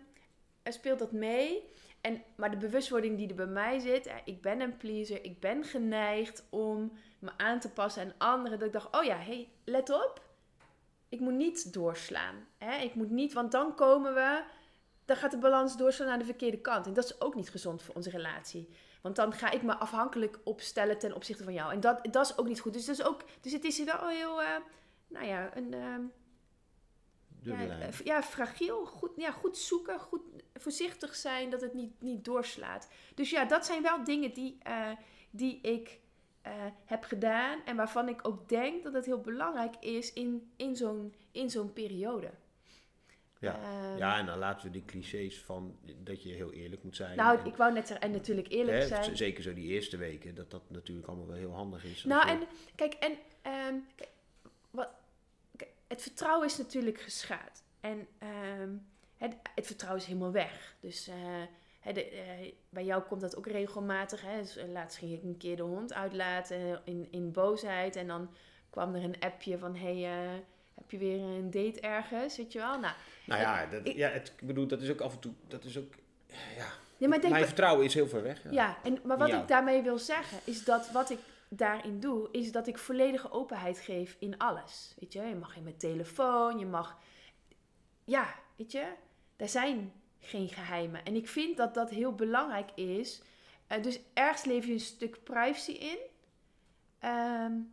[0.64, 1.62] speelt dat mee.
[2.00, 5.40] en, maar de bewustwording die er bij mij zit, hè, ik ben een pleaser, ik
[5.40, 8.58] ben geneigd om me aan te passen aan anderen.
[8.58, 10.22] Dat ik dacht, oh ja, hey, let op,
[11.14, 12.46] ik moet niet doorslaan.
[12.58, 12.76] Hè?
[12.76, 14.44] Ik moet niet, want dan komen we,
[15.04, 16.86] dan gaat de balans doorslaan naar de verkeerde kant.
[16.86, 18.68] En dat is ook niet gezond voor onze relatie.
[19.02, 21.72] Want dan ga ik me afhankelijk opstellen ten opzichte van jou.
[21.72, 22.72] En dat, dat is ook niet goed.
[22.72, 24.48] Dus, dat is ook, dus het is wel heel, uh,
[25.06, 25.72] nou ja, een...
[25.72, 25.94] Uh,
[27.40, 28.84] ja, eh, ja, fragiel.
[28.86, 30.20] Goed, ja, goed zoeken, goed
[30.54, 32.88] voorzichtig zijn dat het niet, niet doorslaat.
[33.14, 34.90] Dus ja, dat zijn wel dingen die, uh,
[35.30, 36.00] die ik
[36.46, 36.52] uh,
[36.84, 41.14] heb gedaan en waarvan ik ook denk dat het heel belangrijk is in, in zo'n
[41.32, 42.30] in zo'n periode.
[43.38, 43.58] Ja.
[43.60, 47.16] Uh, ja, en dan laten we die clichés van dat je heel eerlijk moet zijn.
[47.16, 49.16] Nou, ik wou net zeggen, en natuurlijk eerlijk hè, zijn.
[49.16, 52.04] Zeker zo die eerste weken, dat dat natuurlijk allemaal wel heel handig is.
[52.04, 52.40] Nou, en
[52.74, 54.10] kijk, en um, kijk,
[54.70, 54.88] wat,
[55.56, 57.62] kijk, het vertrouwen is natuurlijk geschaad.
[57.80, 58.06] En
[58.60, 58.86] um,
[59.16, 60.76] het, het, vertrouwen is helemaal weg.
[60.80, 61.14] Dus uh,
[61.92, 64.22] de, uh, bij jou komt dat ook regelmatig.
[64.22, 64.40] Hè?
[64.40, 67.96] Dus, uh, laatst ging ik een keer de hond uitlaten in, in boosheid.
[67.96, 68.30] En dan
[68.70, 69.76] kwam er een appje van...
[69.76, 69.96] Hey,
[70.74, 72.36] heb je weer een date ergens?
[72.36, 72.78] Weet je wel?
[72.78, 72.94] Nou,
[73.26, 75.32] nou ja, dat, ik, ja het, ik bedoel, dat is ook af en toe...
[75.48, 75.94] Dat is ook,
[76.98, 78.42] ja, maar denk, mijn vertrouwen is heel ver weg.
[78.42, 80.38] Ja, ja en, maar wat ik daarmee wil zeggen...
[80.44, 81.18] is dat wat ik
[81.48, 82.28] daarin doe...
[82.32, 84.94] is dat ik volledige openheid geef in alles.
[84.98, 85.22] Weet je?
[85.22, 86.98] Je mag in mijn telefoon, je mag...
[88.04, 88.92] Ja, weet je?
[89.36, 89.92] Er zijn
[90.26, 91.04] geen geheimen.
[91.04, 93.22] En ik vind dat dat heel belangrijk is.
[93.68, 95.98] Uh, dus ergens leef je een stuk privacy in.
[97.10, 97.72] Um,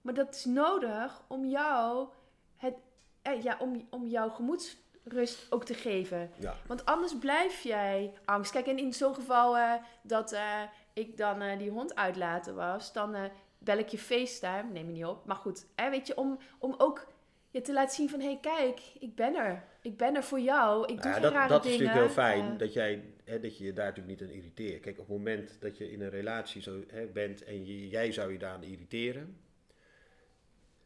[0.00, 2.08] maar dat is nodig om jou,
[2.56, 2.74] het,
[3.22, 6.30] eh, ja, om, om jouw gemoedsrust ook te geven.
[6.38, 6.54] Ja.
[6.66, 8.52] Want anders blijf jij angst.
[8.52, 10.62] Kijk, en in zo'n geval uh, dat uh,
[10.92, 15.26] ik dan die hond uitlaten was, dan bel ik je FaceTime, neem je niet op.
[15.26, 17.06] Maar goed, hè, weet je, om, om ook
[17.56, 18.20] je te laten zien van...
[18.20, 19.64] hé, hey, kijk, ik ben er.
[19.82, 20.82] Ik ben er voor jou.
[20.82, 21.78] Ik doe nou, dat, rare dat dingen.
[21.78, 24.80] is natuurlijk heel fijn dat, jij, hè, dat je je daar natuurlijk niet aan irriteert.
[24.80, 28.12] Kijk, op het moment dat je in een relatie zo, hè, bent en je, jij
[28.12, 29.40] zou je daar aan irriteren...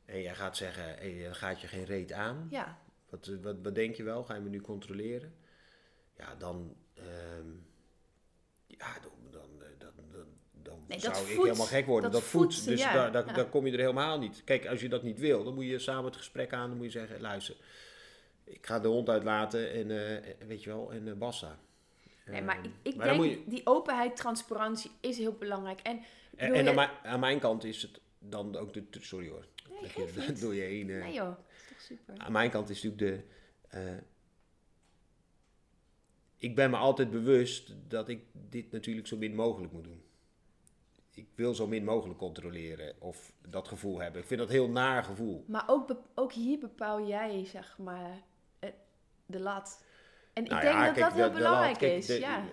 [0.04, 2.46] en jij gaat zeggen, hey, dan gaat je geen reet aan.
[2.50, 2.78] Ja.
[3.08, 4.24] Wat, wat, wat denk je wel?
[4.24, 5.34] Ga je me nu controleren?
[6.16, 6.76] Ja, dan...
[7.38, 7.68] Um,
[8.66, 9.12] ja, dan,
[10.90, 11.46] Nee, zou dat ik voedt.
[11.46, 12.10] helemaal gek worden.
[12.10, 12.54] Dat Dat, voedt.
[12.54, 12.92] voedt, Dus ja.
[12.92, 13.32] daar, daar, Ja.
[13.32, 14.42] daar kom je er helemaal niet.
[14.44, 16.68] Kijk, als je dat niet wil, dan moet je samen het gesprek aan.
[16.68, 17.56] Dan moet je zeggen, luister,
[18.44, 21.58] ik ga de hond uitlaten en eh, weet je wel, en uh, basta.
[22.26, 25.80] Nee, maar Ehm, ik, ik maar denk, je- die openheid, transparantie is heel belangrijk.
[25.80, 26.00] En,
[26.36, 28.84] En, en je- aan, mijn, aan mijn kant is het dan ook de...
[29.00, 29.44] Sorry hoor.
[29.70, 29.92] Nee, Dat
[30.26, 30.90] je, door je heen...
[30.90, 32.14] eh, Nee joh, dat is toch super.
[32.18, 33.22] Aan mijn kant is natuurlijk
[33.70, 33.78] de.
[33.78, 33.96] eh,
[36.36, 40.02] ik ben me altijd bewust dat ik dit natuurlijk zo min mogelijk moet doen.
[41.20, 44.20] Ik wil zo min mogelijk controleren of dat gevoel hebben.
[44.20, 45.44] Ik vind dat een heel naar gevoel.
[45.48, 48.22] Maar ook, ook hier bepaal jij, zeg maar,
[49.26, 49.84] de lat.
[50.32, 52.18] En Nou ik denk ja, dat kijk, dat heel de- de belangrijk lat- kijk, is.
[52.18, 52.44] ja.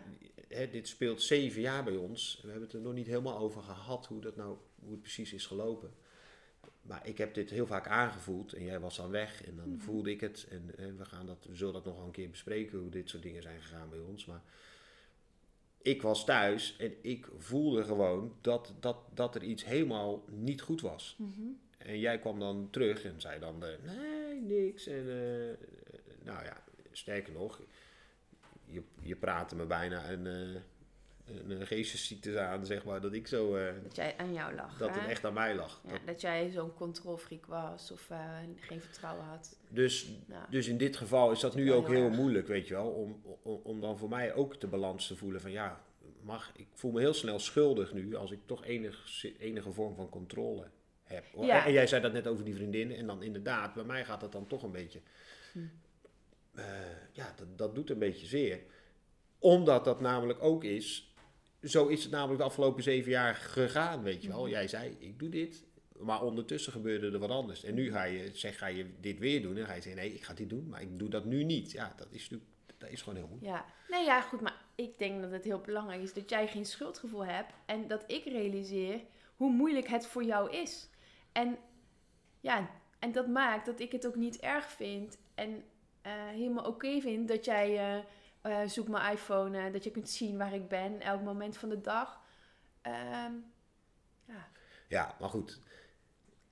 [0.48, 2.40] hè, dit speelt zeven jaar bij ons.
[2.42, 5.34] We hebben het er nog niet helemaal over gehad hoe dat nou hoe het precies
[5.34, 5.94] is gelopen.
[6.82, 9.80] Maar ik heb dit heel vaak aangevoeld en jij was dan weg en dan Mhm.
[9.80, 10.48] voelde ik het.
[10.50, 13.24] En eh, we, gaan dat, we zullen dat nog een keer bespreken hoe dit soort
[13.24, 14.26] dingen zijn gegaan bij ons.
[14.26, 14.42] Maar
[15.88, 20.82] ik was thuis en ik voelde gewoon dat, dat, dat er iets helemaal niet goed
[20.82, 21.16] was.
[21.18, 21.48] Mhm.
[21.78, 24.88] En jij kwam dan terug en zei dan, eh, nee, niks.
[24.88, 25.58] En eh, eh,
[26.24, 27.62] nou ja, sterker nog,
[28.66, 30.26] je, je praatte me bijna een,
[31.28, 34.78] een, geestesziekte aan, zeg maar, dat ik zo, eh, Dat jij aan jou lag.
[34.78, 35.00] dat hè?
[35.00, 35.82] het echt aan mij lag.
[35.84, 39.58] Ja, Dat- dat jij zo'n controlfreak was of eh, geen vertrouwen had.
[39.70, 42.88] dus, Nou, dus in dit geval is dat nu ook heel moeilijk, weet je wel,
[42.90, 45.82] om, om, om dan voor mij ook de balans te voelen van, ja,
[46.22, 50.10] mag, ik voel me heel snel schuldig nu als ik toch enig, enige vorm van
[50.10, 50.68] controle
[51.04, 51.26] heb.
[51.42, 51.66] Ja.
[51.66, 54.32] En jij zei dat net over die vriendin en dan inderdaad, bij mij gaat dat
[54.32, 55.02] dan toch een beetje...
[55.52, 55.60] Hm.
[56.54, 56.66] Eh,
[57.12, 58.60] ja, dat, dat doet een beetje zeer.
[59.40, 61.16] Omdat dat namelijk ook is.
[61.64, 64.42] Zo is het namelijk de afgelopen zeven jaar gegaan, weet je wel.
[64.42, 64.50] Mhm.
[64.50, 65.66] Jij zei, ik doe dit.
[65.98, 67.64] Maar ondertussen gebeurde er wat anders.
[67.64, 69.58] En nu ga je, zeg, ga je dit weer doen.
[69.58, 70.70] En ga je zeggen, nee, ik ga dit doen.
[70.70, 71.72] Maar ik doe dat nu niet.
[71.72, 73.52] Ja, dat is natuurlijk dat is gewoon heel moeilijk.
[73.52, 73.66] ja.
[73.88, 77.26] Nee, ja, goed, maar ik denk dat het heel belangrijk is dat jij geen schuldgevoel
[77.26, 79.02] hebt en dat ik realiseer
[79.36, 80.90] hoe moeilijk het voor jou is.
[81.32, 81.58] En
[82.40, 85.64] ja, en dat maakt dat ik het ook niet erg vind en
[86.02, 88.04] eh, helemaal oké vind dat jij eh,
[88.48, 91.70] eh, zoek mijn iPhone, eh, dat je kunt zien waar ik ben, elk moment van
[91.70, 92.20] de dag.
[92.82, 93.32] Ehm,
[94.26, 94.48] ja.
[94.88, 95.60] Ja, maar goed.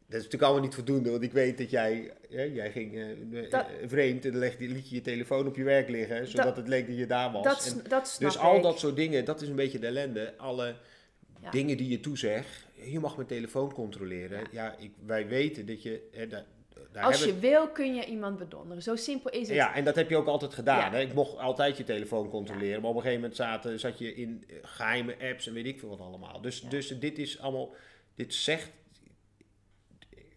[0.07, 2.97] Dat is natuurlijk allemaal niet voldoende, want ik weet dat jij, hè, jij ging
[3.33, 6.57] eh, Dat- vreemd en legde, liet je je telefoon op je werk liggen, zodat Dat-
[6.57, 7.43] het leek dat je daar was.
[7.43, 8.61] Dat, En dus al ik.
[8.63, 10.33] dat soort dingen, dat is een beetje de ellende.
[10.37, 10.75] Alle
[11.41, 11.49] Ja.
[11.51, 14.39] dingen die je toezegt, je mag mijn telefoon controleren.
[14.39, 14.75] Ja, Ja.
[14.77, 16.43] ik, wij weten dat je, hè, dat,
[16.91, 18.83] daar Als je wil, kun je iemand bedonderen.
[18.83, 19.57] Zo simpel is het.
[19.57, 20.77] Ja, en dat heb je ook altijd gedaan.
[20.79, 20.91] Ja.
[20.97, 20.99] Hè?
[21.01, 22.81] Ik mocht altijd je telefoon controleren.
[22.81, 25.79] Maar op een gegeven moment zaten, zat je in eh, geheime apps en weet ik
[25.79, 26.41] veel wat allemaal.
[26.41, 26.69] Dus, Ja.
[26.69, 27.73] dus dit is allemaal...
[28.15, 28.69] Dit zegt...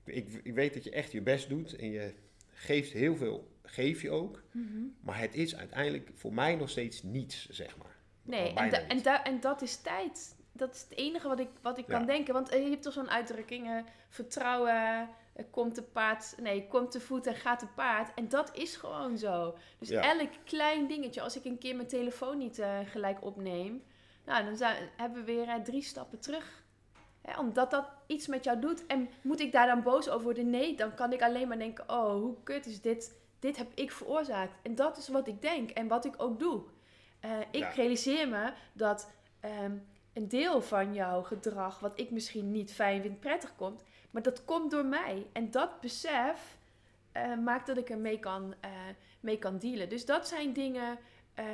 [0.05, 1.77] Ik, ik weet dat je echt je best doet.
[1.77, 2.13] En je
[2.53, 3.57] geeft heel veel...
[3.63, 4.43] Geef je ook.
[4.53, 4.67] Mhm.
[5.01, 7.97] Maar het is uiteindelijk voor mij nog steeds niets, zeg maar.
[8.23, 10.37] Nee, en, da- en, da- en dat is tijd.
[10.53, 12.35] Dat is het enige wat ik, wat ik kan denken.
[12.35, 13.79] Want eh, je hebt toch zo'n uitdrukking, eh,
[14.09, 15.09] vertrouwen
[15.51, 18.15] komt te paard, nee, komt te voet en gaat te paard.
[18.15, 19.55] En dat is gewoon zo.
[19.79, 20.19] Dus Ja.
[20.19, 23.83] elk klein dingetje, als ik een keer mijn telefoon niet eh, gelijk opneem,
[24.25, 26.63] nou, dan zou- hebben we weer eh, drie stappen terug.
[27.23, 28.87] Hè, omdat dat iets met jou doet.
[28.87, 30.51] En moet ik daar dan boos over worden?
[30.51, 33.17] Nee, dan kan ik alleen maar denken, oh, hoe kut is dit?
[33.39, 34.55] Dit heb ik veroorzaakt.
[34.63, 36.63] En dat is wat ik denk en wat ik ook doe.
[37.21, 37.69] Eh, ik Ja.
[37.71, 39.11] realiseer me dat
[39.41, 39.77] ehm,
[40.13, 43.85] een deel van jouw gedrag, wat ik misschien niet fijn vind, prettig komt,
[44.19, 45.27] maar dat komt door mij.
[45.33, 46.59] En dat besef
[47.13, 48.71] eh, maakt dat ik er mee kan, eh,
[49.21, 49.89] mee kan dealen.
[49.89, 50.99] Dus dat zijn dingen
[51.35, 51.47] eh,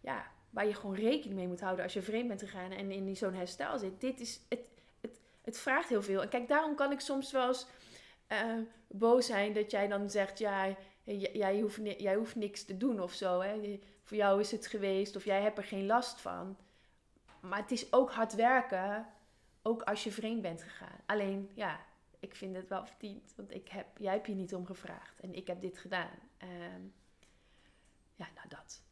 [0.00, 3.16] ja, waar je gewoon rekening mee moet houden als je vreemd bent gegaan en in
[3.16, 4.00] zo'n herstel zit.
[4.00, 4.60] Dit is, het,
[5.00, 6.22] het, het vraagt heel veel.
[6.22, 7.66] En kijk, daarom kan ik soms wel eens
[8.88, 10.76] boos zijn dat jij dan zegt, ja,
[11.32, 13.40] jij hoeft, jij hoeft niks te doen of zo.
[13.40, 13.80] Hè?
[14.04, 16.56] Voor jou is het geweest of jij hebt er geen last van.
[17.40, 19.06] Maar het is ook hard werken,
[19.62, 21.00] ook als je vreemd bent gegaan.
[21.06, 21.80] Alleen, ja,
[22.22, 25.34] ik vind het wel verdiend, want ik heb, jij hebt hier niet om gevraagd en
[25.34, 26.18] ik heb dit gedaan.
[26.38, 26.82] Ehm,
[28.16, 28.82] ja, nou dat.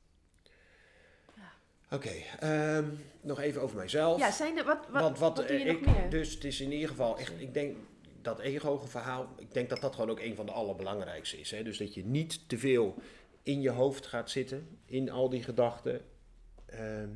[1.91, 2.85] Oké, ehm,
[3.21, 4.19] nog even over mijzelf.
[4.19, 6.11] Ja, zijn er, wat, wat, Want wat, wat doe je eh, nog ik, meer?
[6.11, 7.77] Dus het is in ieder geval echt, ik denk
[8.23, 11.51] dat ego-verhaal, ik denk dat dat gewoon ook een van de allerbelangrijkste is.
[11.51, 11.63] Hè?
[11.63, 12.95] Dus dat je niet te veel
[13.43, 16.01] in je hoofd gaat zitten, in al die gedachten.
[16.67, 17.09] Ehm,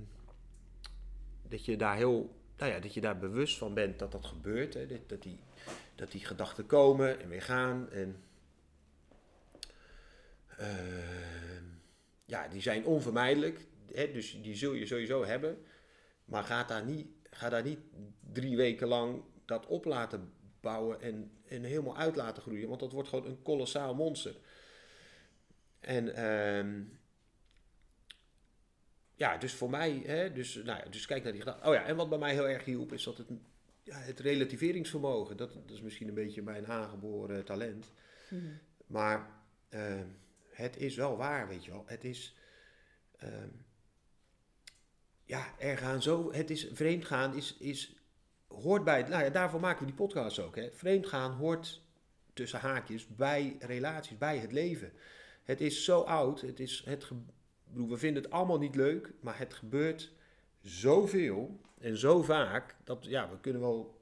[1.49, 4.75] dat je daar heel, nou ja, dat je daar bewust van bent dat dat gebeurt.
[4.75, 4.87] Hè?
[4.87, 5.39] Dat, dat, die,
[5.95, 7.91] dat die gedachten komen en weer gaan.
[7.91, 8.23] En,
[10.59, 11.65] ehm,
[12.25, 13.67] ja, die zijn onvermijdelijk.
[13.93, 14.13] Hè?
[14.13, 15.65] Dus die zul je sowieso hebben.
[16.25, 17.79] Maar ga daar niet, ga daar niet
[18.33, 22.69] drie weken lang dat op laten bouwen en, en helemaal uit laten groeien.
[22.69, 24.37] Want dat wordt gewoon een kolossaal monster.
[25.81, 26.83] En ehm,
[29.15, 31.69] ja, dus voor mij, hè, dus, nou ja, dus kijk naar die gedachten.
[31.69, 33.29] Oh ja, en wat bij mij heel erg hielp is dat het,
[33.85, 35.37] ja, het relativeringsvermogen.
[35.37, 37.93] Dat, dat is misschien een beetje mijn aangeboren talent.
[38.29, 38.43] Mhm.
[38.87, 39.31] Maar
[39.69, 40.07] ehm,
[40.51, 41.85] het is wel waar, weet je wel.
[41.87, 42.37] Het is.
[43.17, 43.49] ehm,
[45.25, 46.33] ja, er gaan zo.
[46.33, 46.69] Het is.
[46.73, 47.57] Vreemdgaan is.
[47.59, 47.97] is
[48.47, 49.03] hoort bij.
[49.03, 50.57] Nou ja, daarvoor maken we die podcast ook.
[50.57, 50.71] Hè.
[50.73, 51.83] Vreemdgaan hoort
[52.33, 54.93] tussen haakjes bij relaties, bij het leven.
[55.43, 56.41] Het is zo oud.
[56.41, 56.83] Het is.
[56.85, 57.09] Het
[57.73, 60.13] we vinden het allemaal niet leuk, maar het gebeurt
[60.61, 64.01] zoveel en zo vaak dat ja, we kunnen wel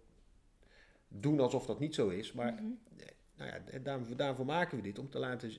[1.09, 2.65] doen alsof dat niet zo is, maar Mhm.
[3.37, 5.51] nou ja, daarvoor, daarvoor maken we dit, om te laten...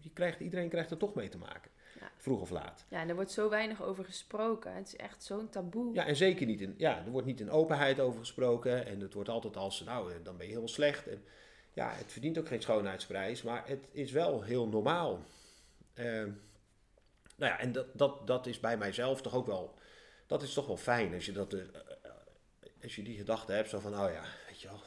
[0.00, 1.70] Je, krijgt, iedereen krijgt er toch mee te maken.
[2.00, 2.10] Ja.
[2.16, 2.84] Vroeg of laat.
[2.88, 4.74] Ja, en er wordt zo weinig over gesproken.
[4.74, 5.94] Het is echt zo'n taboe.
[5.94, 6.74] Ja, en zeker niet in...
[6.78, 8.86] Ja, er wordt niet in openheid over gesproken.
[8.86, 11.06] En het wordt altijd als, nou, eh, dan ben je heel slecht.
[11.08, 11.24] En
[11.72, 13.42] ja, het verdient ook geen schoonheidsprijs.
[13.42, 15.24] Maar het is wel heel normaal.
[15.94, 16.30] Ehm,
[17.36, 19.74] nou ja, en dat, dat, dat is bij mijzelf toch ook wel...
[20.32, 21.52] Dat is toch wel fijn als je dat...
[21.52, 22.10] eh, eh,
[22.82, 24.80] als je die gedachte hebt, zo van, oh ja, weet je wel...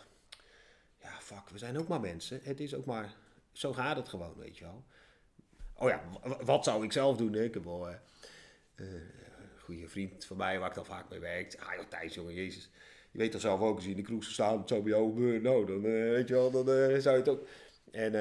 [1.02, 2.40] Ja, fuck, we zijn ook maar mensen.
[2.44, 3.14] Het is ook maar...
[3.52, 4.84] Zo gaat het gewoon, weet je wel.
[5.74, 6.02] Oh ja,
[6.44, 7.36] wat zou ik zelf doen?
[7.36, 7.88] Ik heb wel...
[7.88, 7.94] eh,
[8.76, 11.56] eh, een goede vriend van mij, waar ik dan vaak mee werk.
[11.60, 12.70] Ah joh, Thijs, jongen, jezus.
[13.12, 15.14] Je weet toch zelf ook, als je in de kroeg zou staan, het bij jou
[15.14, 15.42] gebeuren.
[15.42, 16.66] Nou, dan weet je wel, dan
[17.02, 17.48] zou je het ook...
[17.92, 18.14] En,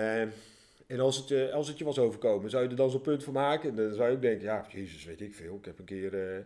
[0.86, 3.24] en als, het, je- als het je was overkomen, zou je er dan zo'n punt
[3.24, 3.68] van maken?
[3.70, 5.56] En dan zou je ook denken, ja, jezus, weet ik veel.
[5.56, 6.44] Ik heb een keer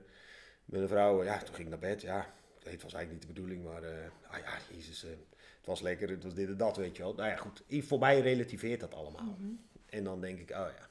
[0.68, 2.00] met een vrouw, ja, toen ging ik naar bed.
[2.00, 3.82] Ja, het was eigenlijk niet de bedoeling, maar...
[3.82, 5.10] eh, ah ja, jezus, eh,
[5.56, 7.14] het was lekker, het was dit en dat, weet je wel.
[7.14, 9.36] Nou ja, goed, voor mij relativeert dat allemaal.
[9.38, 9.52] Mhm.
[9.86, 10.88] En dan denk ik, oh ja,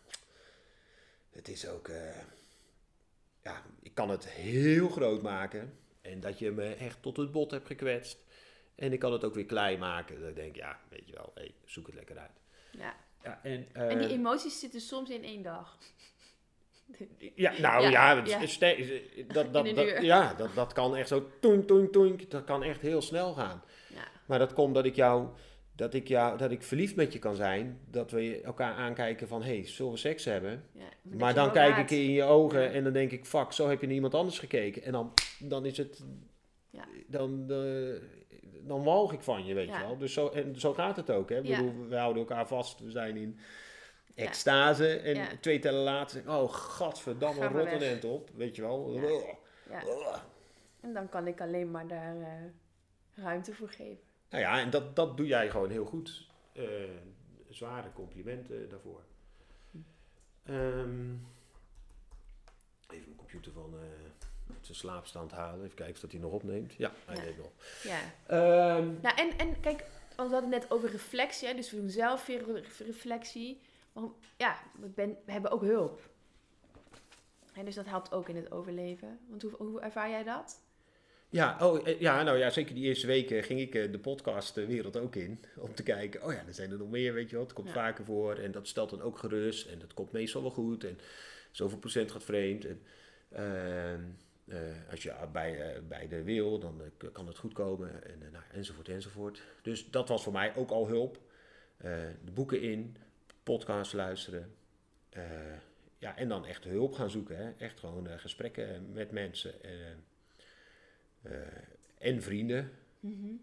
[1.29, 2.17] het is ook, eh,
[3.43, 5.77] ja, ik kan het heel groot maken.
[6.01, 8.17] En dat je me echt tot het bot hebt gekwetst.
[8.75, 10.19] En ik kan het ook weer klein maken.
[10.19, 12.39] Dat ik denk, ja, weet je wel, hey, zoek het lekker uit.
[12.71, 12.95] Ja.
[13.23, 15.77] Ja, en, En die emoties zitten soms in één dag.
[17.35, 18.39] ja, nou Ja, ja, het ja.
[18.39, 22.29] is ste- dat, dat, dat, ja dat, dat kan echt zo toink, toink, toink.
[22.31, 23.63] Dat kan echt heel snel gaan.
[23.93, 24.07] Ja.
[24.25, 25.27] Maar dat komt dat ik jou,
[25.75, 27.79] dat ik jou, dat ik verliefd met je kan zijn.
[27.91, 30.63] Dat we elkaar aankijken van, hé, hey, zullen we seks hebben?
[31.01, 33.79] Maar je dan kijk ik in je ogen en dan denk ik, fuck, zo heb
[33.79, 34.83] je naar iemand anders gekeken.
[34.83, 36.03] En dan, dan is het,
[36.69, 36.85] Ja.
[37.07, 38.01] dan, eh,
[38.67, 39.97] dan walg ik van je, weet je wel.
[39.97, 41.37] Dus zo, en zo gaat het ook, hè.
[41.39, 41.57] Ik Ja.
[41.63, 43.39] bedoel, we houden elkaar vast, we zijn in.
[44.25, 44.97] Extase.
[44.99, 47.81] En twee tellen later, oh, gadverdamme, Ga een weg.
[47.81, 48.99] end op, weet je wel.
[50.81, 53.99] En dan kan ik alleen maar daar eh, ruimte voor geven.
[54.29, 56.27] Nou ja, en dat, dat doe jij gewoon heel goed.
[56.53, 56.63] Eh,
[57.49, 59.01] zware complimenten daarvoor.
[59.71, 59.77] Hm.
[60.43, 61.13] Ehm,
[62.89, 64.09] even mijn computer van eh
[64.61, 65.63] zijn slaapstand halen.
[65.65, 66.73] Even kijken of dat hij nog opneemt.
[66.73, 67.21] Ja, hij Ja.
[67.23, 67.51] neemt nog.
[67.83, 67.99] Ja.
[68.27, 71.77] Ehm, Nou, en, en kijk, want we hadden het net over reflectie, hè, dus we
[71.77, 73.61] doen zelf weer re- reflectie.
[74.37, 76.09] Ja, we, ben, we hebben ook hulp.
[77.53, 79.19] En dus dat helpt ook in het overleven.
[79.29, 80.61] Want hoe, hoe ervaar jij dat?
[81.29, 84.97] Ja, oh, eh, ja, nou ja, zeker die eerste weken ging ik eh, de podcastwereld
[84.97, 85.39] ook in.
[85.59, 87.45] Om te kijken, oh ja, er zijn er nog meer, weet je wel.
[87.45, 87.73] Het komt Ja.
[87.73, 89.67] vaker voor en dat stelt dan ook gerust.
[89.67, 90.83] En dat komt meestal wel goed.
[90.83, 90.99] En
[91.51, 92.65] zoveel procent gaat vreemd.
[92.65, 92.81] En
[93.29, 94.01] ehm,
[94.47, 98.03] eh, als je bij, eh, bij de wil, dan eh, kan het goed komen.
[98.05, 99.41] En, eh, nou, enzovoort, enzovoort.
[99.61, 101.19] Dus dat was voor mij ook al hulp.
[101.77, 101.91] Eh,
[102.25, 102.97] de boeken in,
[103.53, 104.55] podcast luisteren.
[105.09, 105.23] Eh,
[105.97, 107.37] ja, en dan echt hulp gaan zoeken.
[107.37, 107.51] Hè.
[107.57, 109.63] Echt gewoon eh, gesprekken met mensen.
[109.63, 110.03] En,
[111.21, 111.47] eh, eh,
[111.97, 112.71] en vrienden.
[112.99, 113.33] Mhm.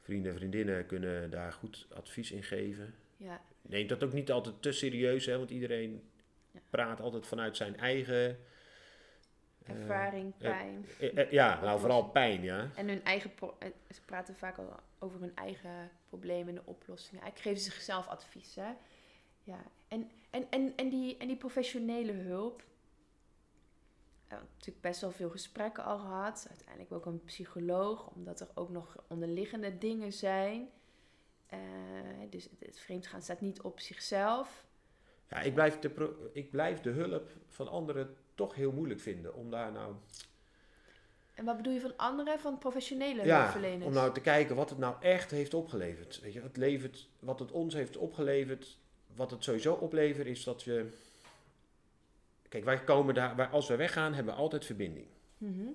[0.00, 2.94] Vrienden en vriendinnen kunnen daar goed advies in geven.
[3.16, 6.10] Ja, Neem dat ook niet altijd te serieus, hè, want iedereen
[6.52, 6.60] Ja.
[6.70, 8.38] praat altijd vanuit zijn eigen.
[9.64, 10.86] eh, ervaring, eh, pijn.
[11.00, 12.70] eh, eh, ja, nou vooral pijn, ja.
[12.76, 17.22] En hun eigen eh, ze praten vaak al over hun eigen problemen en de oplossingen.
[17.22, 18.54] Eigenlijk geven ze zichzelf advies.
[18.54, 18.70] Hè?
[19.46, 19.62] Ja.
[19.88, 22.58] En, en, en, en, die, en die professionele hulp.
[22.58, 26.46] We hebben natuurlijk best wel veel gesprekken al gehad.
[26.48, 30.68] Uiteindelijk ook een psycholoog, omdat er ook nog onderliggende dingen zijn.
[31.46, 31.58] Eh,
[32.30, 34.64] dus het, het vreemdgaan staat niet op zichzelf.
[35.28, 39.34] ja ik, blijf de pro- ik blijf de hulp van anderen toch heel moeilijk vinden.
[39.34, 39.94] Om daar nou,
[41.34, 43.84] En wat bedoel je van anderen, van professionele ja, hulpverleners?
[43.86, 46.20] om nou te kijken wat het nou echt heeft opgeleverd.
[46.20, 48.78] Weet je, het levert, wat het ons heeft opgeleverd,
[49.16, 50.90] wat het sowieso oplevert, is dat je.
[52.48, 55.06] Kijk, wij komen daar, wij, als we weggaan, hebben we altijd verbinding.
[55.38, 55.66] Mhm.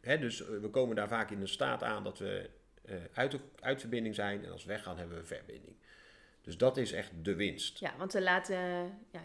[0.00, 2.50] Hè, dus eh, we komen daar vaak in een staat aan dat we
[2.84, 4.44] eh, uit, uit verbinding zijn.
[4.44, 5.76] En als we weggaan hebben we verbinding.
[6.40, 7.78] Dus dat is echt de winst.
[7.78, 8.56] Ja, want ze laten,
[9.10, 9.22] ja,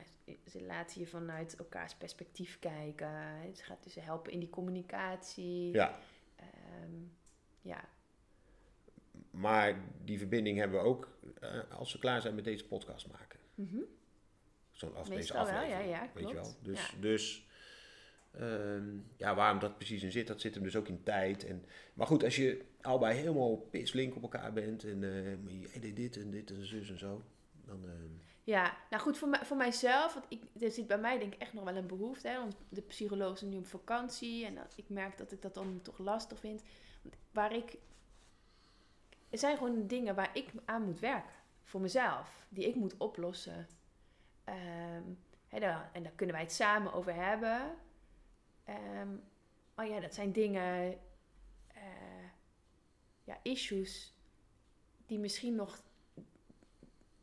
[0.48, 3.10] ze laten je vanuit elkaars perspectief kijken.
[3.42, 5.72] Het gaat dus helpen in die communicatie.
[5.72, 6.00] Ja,
[6.40, 6.96] Ehm,
[7.62, 7.84] ja.
[9.32, 13.40] Maar die verbinding hebben we ook eh, als we klaar zijn met deze podcast maken.
[13.56, 13.78] Mhm.
[14.72, 16.34] Zo'n af, deze wel, ja, ja, Weet je klopt.
[16.34, 16.56] wel?
[16.62, 17.02] Dus, Ja.
[17.02, 17.48] dus
[18.32, 21.46] ehm, ja, waarom dat precies in zit, dat zit hem dus ook in tijd.
[21.46, 25.80] En, maar goed, als je allebei helemaal pisflink op elkaar bent en eh, maar jij
[25.80, 27.24] deed dit en dit en zus en zo.
[27.66, 28.12] Dan, ehm,
[28.44, 31.42] ja, nou goed, voor, mij, voor mijzelf, want ik, er zit bij mij denk ik
[31.42, 32.28] echt nog wel een behoefte.
[32.28, 35.54] Hè, want de psycholoog is nu op vakantie en dat, ik merk dat ik dat
[35.54, 36.64] dan toch lastig vind.
[37.32, 37.78] Waar ik,
[39.30, 41.38] er zijn gewoon dingen waar ik aan moet werken.
[41.64, 43.68] Voor mezelf, die ik moet oplossen.
[44.44, 45.04] Ehm,
[45.50, 45.60] en
[46.04, 47.76] daar kunnen wij het samen over hebben.
[48.64, 49.10] Ehm,
[49.76, 51.00] oh ja, dat zijn dingen,
[51.68, 52.28] eh,
[53.24, 54.14] ja, issues
[55.06, 55.82] die misschien nog,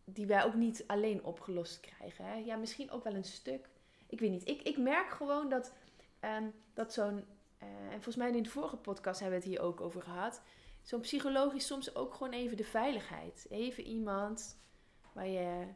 [0.05, 2.25] die wij ook niet alleen opgelost krijgen.
[2.25, 2.35] Hè?
[2.35, 3.69] Ja, misschien ook wel een stuk.
[4.07, 4.49] Ik weet niet.
[4.49, 5.73] Ik, ik merk gewoon dat,
[6.21, 7.25] ehm, dat zo'n,
[7.59, 10.43] eh, en volgens mij in de vorige podcast hebben we het hier ook over gehad.
[10.87, 13.47] Zo'n psycholoog is soms ook gewoon even de veiligheid.
[13.51, 14.59] Even iemand
[15.13, 15.67] waar je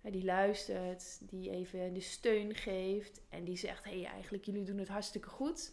[0.00, 4.78] die luistert, die even de steun geeft en die zegt: hé, hey, eigenlijk jullie doen
[4.78, 5.72] het hartstikke goed.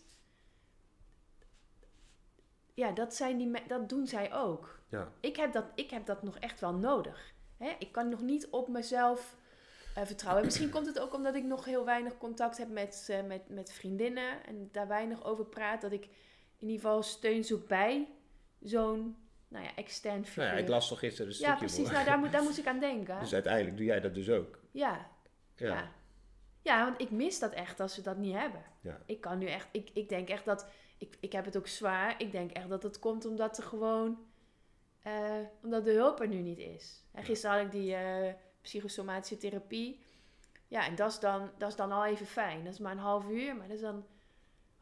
[2.74, 4.80] Ja, dat, zijn die, dat doen zij ook.
[4.90, 5.12] ja.
[5.20, 7.34] Ik heb dat, ik heb dat nog echt wel nodig.
[7.58, 7.76] Hè?
[7.80, 9.38] Ik kan nog niet op mezelf
[9.96, 10.42] eh, vertrouwen.
[10.42, 13.50] En misschien komt het ook omdat ik nog heel weinig contact heb met, eh, met,
[13.50, 15.82] met vriendinnen en daar weinig over praat.
[15.82, 16.04] Dat ik
[16.60, 18.08] in ieder geval steun zoek bij
[18.66, 20.44] zo'n nou ja, extern figuur.
[20.44, 21.84] Nou ja, ik las toch gisteren een Ja, stukje precies.
[21.84, 21.94] voor.
[21.94, 23.20] Nou, daar, moet, daar moest ik aan denken.
[23.20, 24.60] Dus uiteindelijk doe jij dat dus ook.
[24.72, 25.10] Ja,
[25.56, 25.68] Ja.
[25.68, 25.92] ja.
[26.62, 26.84] ja.
[26.86, 28.64] want ik mis dat echt als we dat niet hebben.
[28.82, 29.02] Ja.
[29.06, 32.16] Ik kan nu echt, ik, ik denk echt dat, ik, ik heb het ook zwaar.
[32.22, 34.26] Ik denk echt dat het komt omdat er gewoon,
[35.02, 37.04] eh, omdat de hulp er nu niet is.
[37.12, 37.26] En Ja.
[37.28, 40.04] gisteren had ik die eh, psychosomatische therapie.
[40.68, 42.64] Ja, en dat is, dan, dat is dan al even fijn.
[42.64, 44.06] Dat is maar een half uur, maar dat is dan,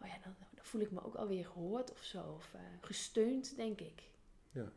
[0.01, 2.23] oh ja, dan voel ik me ook alweer gehoord of zo.
[2.35, 4.01] Of eh, gesteund, denk ik.
[4.51, 4.71] Ja.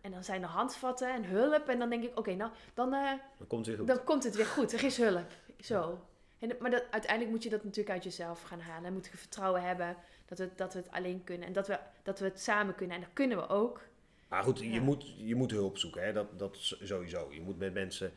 [0.00, 1.68] En dan zijn er handvatten en hulp.
[1.68, 2.92] En dan denk ik, oké, nou, dan...
[2.94, 3.86] eh, Dan komt het weer goed.
[3.96, 4.72] dan komt het weer goed.
[4.72, 5.30] Er is hulp.
[5.60, 6.00] Zo.
[6.38, 8.84] En, maar dat, uiteindelijk moet je dat natuurlijk uit jezelf gaan halen.
[8.86, 9.96] En moet je vertrouwen hebben
[10.26, 11.46] dat we, dat we het alleen kunnen.
[11.46, 12.96] En dat we, dat we het samen kunnen.
[12.96, 13.80] En dat kunnen we ook.
[14.28, 14.80] Maar goed, je, Ja.
[14.80, 16.02] moet, je moet hulp zoeken.
[16.04, 16.12] Hè?
[16.12, 17.32] Dat, dat sowieso.
[17.32, 18.12] Je moet met mensen...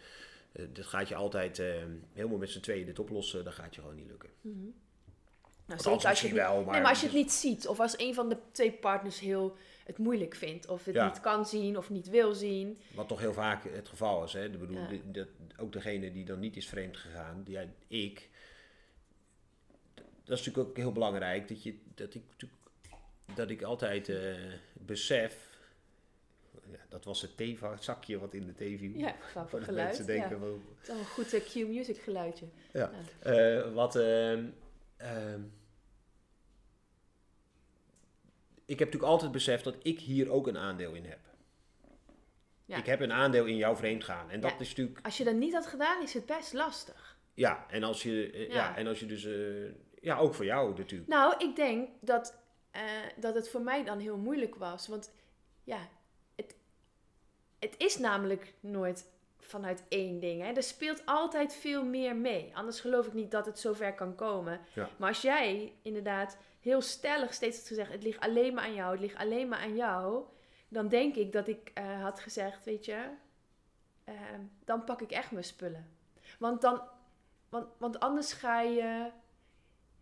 [0.52, 1.58] eh, dat gaat je altijd
[2.14, 3.44] helemaal met z'n tweeën dit oplossen.
[3.44, 4.30] Dat gaat je gewoon niet lukken.
[5.66, 6.72] Nou, zeker als je, het niet, wel, maar...
[6.74, 7.68] nee, maar als je het niet ziet.
[7.68, 9.56] Of als een van de twee partners heel
[9.86, 10.68] het moeilijk vindt.
[10.68, 11.08] Of het Ja.
[11.08, 12.78] niet kan zien of niet wil zien.
[12.94, 14.34] Wat toch heel vaak het geval is.
[14.34, 14.46] Hè?
[14.46, 14.80] Ik bedoel,
[15.14, 15.26] Ja.
[15.58, 18.30] ook degene die dan niet is vreemd gegaan, die, ja, ik.
[20.24, 21.48] Dat is natuurlijk ook heel belangrijk.
[21.48, 22.62] Dat, je, dat, ik, natuurlijk-
[23.36, 24.34] dat ik altijd eh,
[24.74, 25.54] besef
[26.72, 27.36] ja, dat was het
[27.72, 28.98] het zakje wat in de thee viel.
[28.98, 29.16] Ja,
[29.50, 29.68] geluid.
[29.88, 32.46] mensen denken, Het is een goed eh, Q-music geluidje.
[32.74, 32.92] Ja.
[33.20, 33.96] Eh, wat.
[35.06, 35.42] Ehm,
[38.66, 41.20] ik heb natuurlijk altijd beseft dat ik hier ook een aandeel in heb.
[42.66, 42.78] Ja.
[42.78, 44.30] Ik heb een aandeel in jouw vreemdgaan.
[44.30, 44.60] En dat Ja.
[44.60, 45.00] is natuurlijk.
[45.06, 47.18] Als je dat niet had gedaan, is het best lastig.
[47.34, 48.32] Ja, en als je.
[48.32, 48.54] eh, ja.
[48.56, 48.76] Ja.
[48.78, 49.26] en als je dus.
[49.26, 51.10] eh, ja, ook voor jou natuurlijk.
[51.10, 52.38] Nou, ik denk dat,
[52.72, 52.82] eh,
[53.18, 54.88] dat het voor mij dan heel moeilijk was.
[54.88, 55.14] Want
[55.64, 55.88] ja,
[56.36, 56.56] het,
[57.60, 59.12] het is namelijk nooit
[59.46, 60.42] vanuit één ding.
[60.42, 60.52] Hè.
[60.52, 62.52] Er speelt altijd veel meer mee.
[62.56, 64.60] Anders geloof ik niet dat het zover kan komen.
[64.74, 64.90] Ja.
[64.98, 67.92] Maar als jij inderdaad heel stellig steeds had gezegd...
[67.92, 70.24] het ligt alleen maar aan jou, het ligt alleen maar aan jou...
[70.68, 73.10] dan denk ik dat ik eh, had gezegd, weet je...
[74.04, 74.14] eh,
[74.66, 75.90] dan pak ik echt mijn spullen.
[76.40, 76.82] Want, dan,
[77.50, 79.12] want, want anders ga je...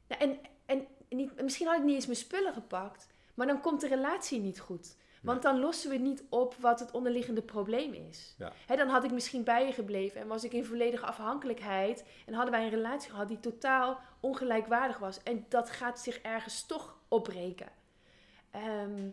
[0.08, 3.82] Ja, en, en niet, misschien had ik niet eens mijn spullen gepakt, maar dan komt
[3.82, 4.96] de relatie niet goed.
[5.24, 8.36] Want dan lossen we niet op wat het onderliggende probleem is.
[8.38, 8.54] Ja.
[8.66, 12.06] Hè, dan had ik misschien bij je gebleven en was ik in volledige afhankelijkheid.
[12.26, 15.24] En hadden wij een relatie gehad die totaal ongelijkwaardig was.
[15.24, 17.68] En dat gaat zich ergens toch opbreken.
[18.52, 19.10] Ehm,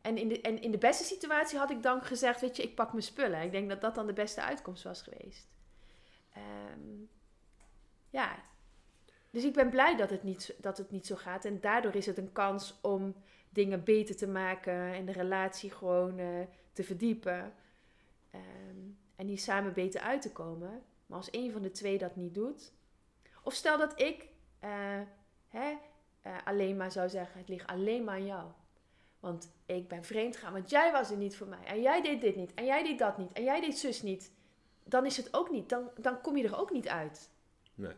[0.00, 2.74] en, in de, en in de beste situatie had ik dan gezegd, weet je, ik
[2.74, 3.42] pak mijn spullen.
[3.42, 5.48] Ik denk dat dat dan de beste uitkomst was geweest.
[6.32, 7.04] Ehm,
[8.10, 8.36] ja,
[9.30, 11.44] dus ik ben blij dat het, niet, dat het niet zo gaat.
[11.44, 13.14] En daardoor is het een kans om
[13.54, 16.26] dingen beter te maken en de relatie gewoon eh,
[16.72, 17.52] te verdiepen.
[18.30, 18.78] Ehm,
[19.16, 20.82] en hier samen beter uit te komen.
[21.06, 22.72] Maar als een van de twee dat niet doet.
[23.42, 24.28] Of stel dat ik
[24.58, 25.00] eh,
[25.48, 25.76] hè,
[26.22, 28.50] eh, alleen maar zou zeggen: het ligt alleen maar aan jou.
[29.20, 31.64] Want ik ben vreemd gaan, want jij was er niet voor mij.
[31.64, 32.54] En jij deed dit niet.
[32.54, 33.32] En jij deed dat niet.
[33.32, 34.32] En jij deed zus niet.
[34.84, 35.68] Dan is het ook niet.
[35.68, 37.30] Dan, dan kom je er ook niet uit.
[37.74, 37.94] Nee.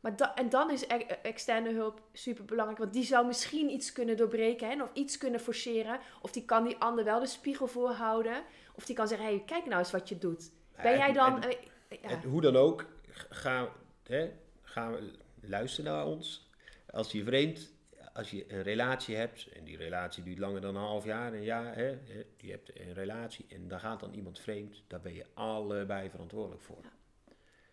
[0.00, 2.78] Maar da- en dan is e- externe hulp super belangrijk.
[2.78, 4.68] Want die zou misschien iets kunnen doorbreken.
[4.70, 6.00] Hè, of iets kunnen forceren.
[6.22, 8.42] Of die kan die ander wel de spiegel voorhouden.
[8.74, 10.50] Of die kan zeggen, hey, kijk nou eens wat je doet.
[10.76, 11.42] Ben En- jij dan...
[11.42, 11.56] en-
[12.02, 12.08] ja.
[12.08, 12.84] En hoe dan ook,
[13.30, 13.68] ga,
[14.02, 14.30] hè,
[14.62, 14.92] ga
[15.40, 16.50] luisteren naar ons.
[16.90, 17.72] Als je vreemd,
[18.12, 21.42] als je een relatie hebt, en die relatie duurt langer dan een half jaar, een
[21.44, 21.88] jaar, hè,
[22.36, 26.62] je hebt een relatie en daar gaat dan iemand vreemd, daar ben je allebei verantwoordelijk
[26.62, 26.78] voor.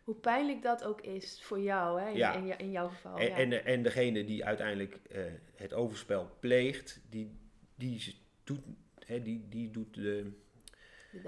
[0.06, 2.34] Hoe pijnlijk dat ook is voor jou, hè, in, Ja.
[2.34, 3.18] in, in jouw geval.
[3.18, 3.36] en, ja.
[3.36, 5.24] en, en degene die uiteindelijk eh,
[5.56, 7.40] het overspel pleegt, die,
[7.76, 8.60] die doet,
[9.06, 10.32] hè, die, die doet de,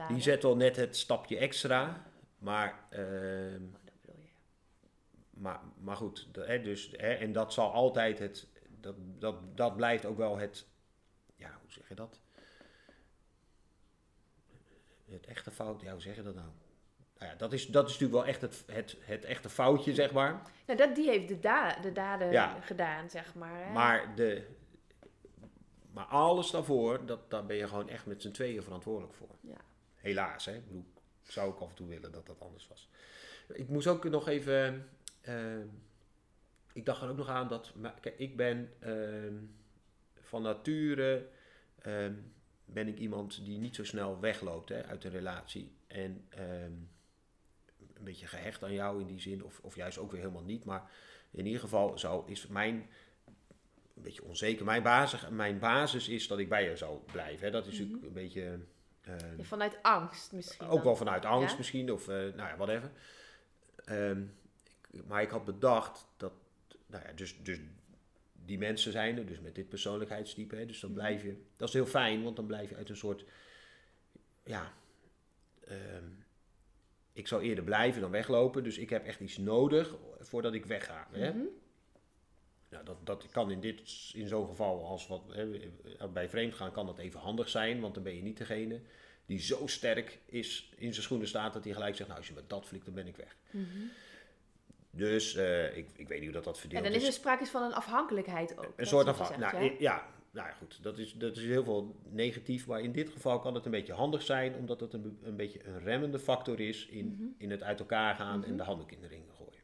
[0.07, 4.30] die zet wel net het stapje extra, maar ehm, Oh, dat bedoel je.
[5.30, 8.47] Maar, maar goed, de- hè, dus, hè, en dat zal altijd het,
[8.80, 10.67] dat, dat, dat blijft ook wel het,
[11.36, 12.21] ja, hoe zeg je dat?
[15.09, 16.47] Het echte fout, ja, hoe zeg je dat nou?
[17.20, 20.11] Nou ja, dat is, dat is natuurlijk wel echt het, het, het echte foutje, zeg
[20.11, 20.41] maar.
[20.65, 22.59] Nou, dat, die heeft de, da de dader Ja.
[22.61, 23.65] gedaan, zeg maar.
[23.65, 23.72] Hè.
[23.74, 24.47] Maar, de,
[25.91, 29.36] maar alles daarvoor, dat, daar ben je gewoon echt met z'n tweeën verantwoordelijk voor.
[29.41, 29.57] Ja.
[29.95, 30.53] Helaas, hè.
[30.55, 30.86] Ik bedoel,
[31.24, 32.89] zou ik af en toe willen dat dat anders was.
[33.47, 34.89] Ik moest ook nog even...
[35.22, 35.57] eh,
[36.74, 37.76] ik dacht er ook nog aan dat...
[37.76, 39.36] maar Kijk, ik ben ehm,
[40.22, 41.28] van nature...
[41.82, 42.13] ehm,
[42.65, 45.76] ben ik iemand die niet zo snel wegloopt hè, uit een relatie.
[45.88, 46.72] En ehm,
[47.97, 49.43] een beetje gehecht aan jou in die zin.
[49.43, 50.63] Of, of juist ook weer helemaal niet.
[50.63, 50.91] Maar
[51.31, 52.89] in ieder geval zou, is mijn...
[53.95, 54.65] Een beetje onzeker.
[54.65, 57.45] Mijn basis, mijn basis is dat ik bij je zou blijven.
[57.45, 57.51] Hè.
[57.51, 58.59] Dat is natuurlijk een beetje...
[59.01, 60.65] ehm, Ja, vanuit angst misschien.
[60.67, 60.83] ook dan.
[60.83, 61.57] wel vanuit angst Ja?
[61.57, 62.91] misschien, of eh, nou ja, whatever.
[63.85, 64.21] Ehm,
[64.91, 66.33] ik- maar ik had bedacht dat,
[66.87, 67.59] nou ja, dus, dus
[68.45, 70.99] die mensen zijn er, dus met dit persoonlijkheidstype, hè, dus dan Mhm.
[70.99, 73.25] blijf je, dat is heel fijn, want dan blijf je uit een soort,
[74.43, 74.73] ja,
[75.67, 76.03] ehm,
[77.18, 81.07] ik zou eerder blijven dan weglopen, dus ik heb echt iets nodig voordat ik wegga.
[81.11, 81.30] Hè?
[81.30, 81.45] Mhm.
[82.70, 83.80] Nou, dat, dat kan in, dit,
[84.13, 85.47] in zo'n geval als wat, hè,
[86.13, 88.82] bij vreemdgaan kan dat even handig zijn, want dan ben je niet degene
[89.26, 92.36] die zo sterk is in zijn schoenen staat dat hij gelijk zegt, nou als je
[92.36, 93.36] met dat flikt, dan ben ik weg.
[93.51, 93.65] Mhm.
[94.89, 95.36] Dus
[95.76, 97.74] ik, ik weet niet hoe dat dat En verdeeld dan is er sprake van een
[97.74, 98.74] afhankelijkheid ook.
[98.76, 100.07] Een soort gezegd, nou, ja,
[100.38, 103.55] nou ja, goed, dat is, dat is heel veel negatief, maar in dit geval kan
[103.55, 107.05] het een beetje handig zijn, omdat het een, een beetje een remmende factor is in,
[107.05, 107.23] Mhm.
[107.38, 108.57] in het uit elkaar gaan en Mhm.
[108.57, 109.61] de handdoek in de ring gooien.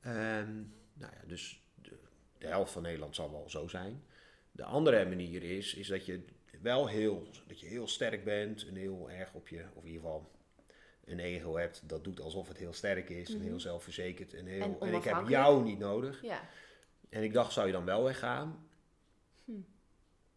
[0.00, 0.54] Ehm,
[0.92, 1.98] nou ja, dus de,
[2.38, 4.02] de helft van Nederland zal wel zo zijn.
[4.52, 6.24] De andere manier is, is dat je
[6.62, 10.02] wel heel, dat je heel sterk bent en heel erg op je, of in ieder
[10.02, 10.30] geval
[11.04, 13.46] een ego hebt, dat doet alsof het heel sterk is en Mhm.
[13.46, 16.22] heel zelfverzekerd en heel, En en, ik heb jou niet nodig.
[16.22, 16.40] Ja.
[17.08, 18.67] En ik dacht, zou je dan wel weggaan?
[19.48, 19.60] Hm.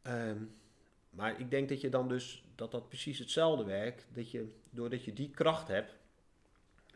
[0.01, 0.43] Ehm,
[1.09, 4.07] maar ik denk dat je dan dus, dat dat precies hetzelfde werkt.
[4.13, 5.95] Dat je, doordat je die kracht hebt,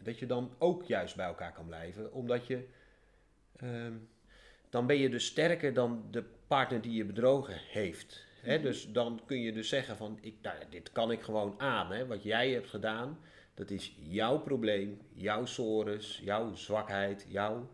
[0.02, 2.14] dat je dan ook juist bij elkaar kan blijven.
[2.14, 2.68] Omdat je,
[3.56, 3.94] ehm,
[4.70, 8.26] dan ben je dus sterker dan de partner die je bedrogen heeft.
[8.42, 8.62] Hè?
[8.62, 11.92] Dus dan kun je dus zeggen van, ik, nou, dit kan ik gewoon aan.
[11.92, 12.06] Hè?
[12.06, 13.20] Wat jij hebt gedaan,
[13.54, 17.70] dat is jouw probleem, jouw sores, jouw zwakheid, jouw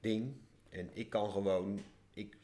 [0.00, 0.34] ding.
[0.68, 1.80] En ik kan gewoon,
[2.12, 2.36] ik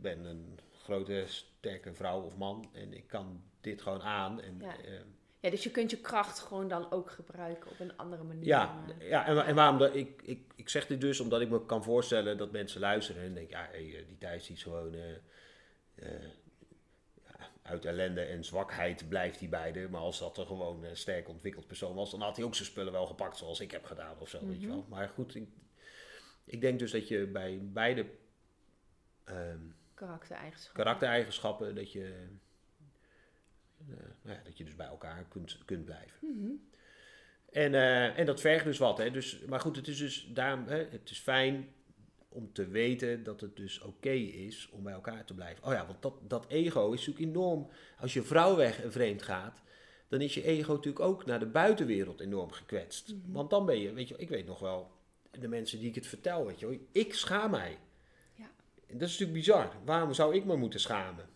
[0.00, 4.40] ben een grote, sterke vrouw of man en ik kan dit gewoon aan.
[4.40, 4.76] En, Ja.
[4.78, 5.00] eh,
[5.40, 8.46] Ja, dus je kunt je kracht gewoon dan ook gebruiken op een andere manier.
[8.46, 11.66] Ja, ja en, en waarom dat, ik, ik, ik zeg dit dus omdat ik me
[11.66, 14.92] kan voorstellen dat mensen luisteren en denken, ja, hey, eh, die Thijs die is gewoon
[17.24, 19.88] ja, uit ellende en zwakheid blijft hij beide.
[19.88, 22.68] Maar als dat er gewoon een sterk ontwikkeld persoon was, dan had hij ook zijn
[22.68, 24.76] spullen wel gepakt zoals ik heb gedaan of zo, weet je Mhm.
[24.76, 24.86] wel.
[24.88, 25.48] Maar goed, ik,
[26.44, 28.06] ik denk dus dat je bij beide
[29.24, 29.58] ehm,
[30.06, 30.84] Karaktereigenschappen.
[30.84, 32.04] karaktereigenschappen, dat je,
[33.78, 33.86] eh,
[34.22, 36.18] nou ja, dat je dus bij elkaar kunt, kunt blijven.
[36.20, 36.50] Mhm.
[37.50, 38.98] En, eh, en dat vergt dus wat.
[38.98, 39.10] Hè?
[39.10, 41.68] Dus, maar goed, het is dus daarom, hè, het is fijn
[42.28, 45.64] om te weten dat het dus oké is om bij elkaar te blijven.
[45.64, 47.70] Oh ja, want dat, dat ego is natuurlijk enorm.
[47.98, 49.62] Als je vrouw weg en vreemd gaat,
[50.08, 53.14] dan is je ego natuurlijk ook naar de buitenwereld enorm gekwetst.
[53.14, 53.32] Mhm.
[53.32, 54.90] Want dan ben je, weet je, ik weet nog wel,
[55.30, 57.78] de mensen die ik het vertel, weet je, ik schaam mij.
[58.92, 59.70] Dat is natuurlijk bizar.
[59.84, 61.28] Waarom zou ik me moeten schamen?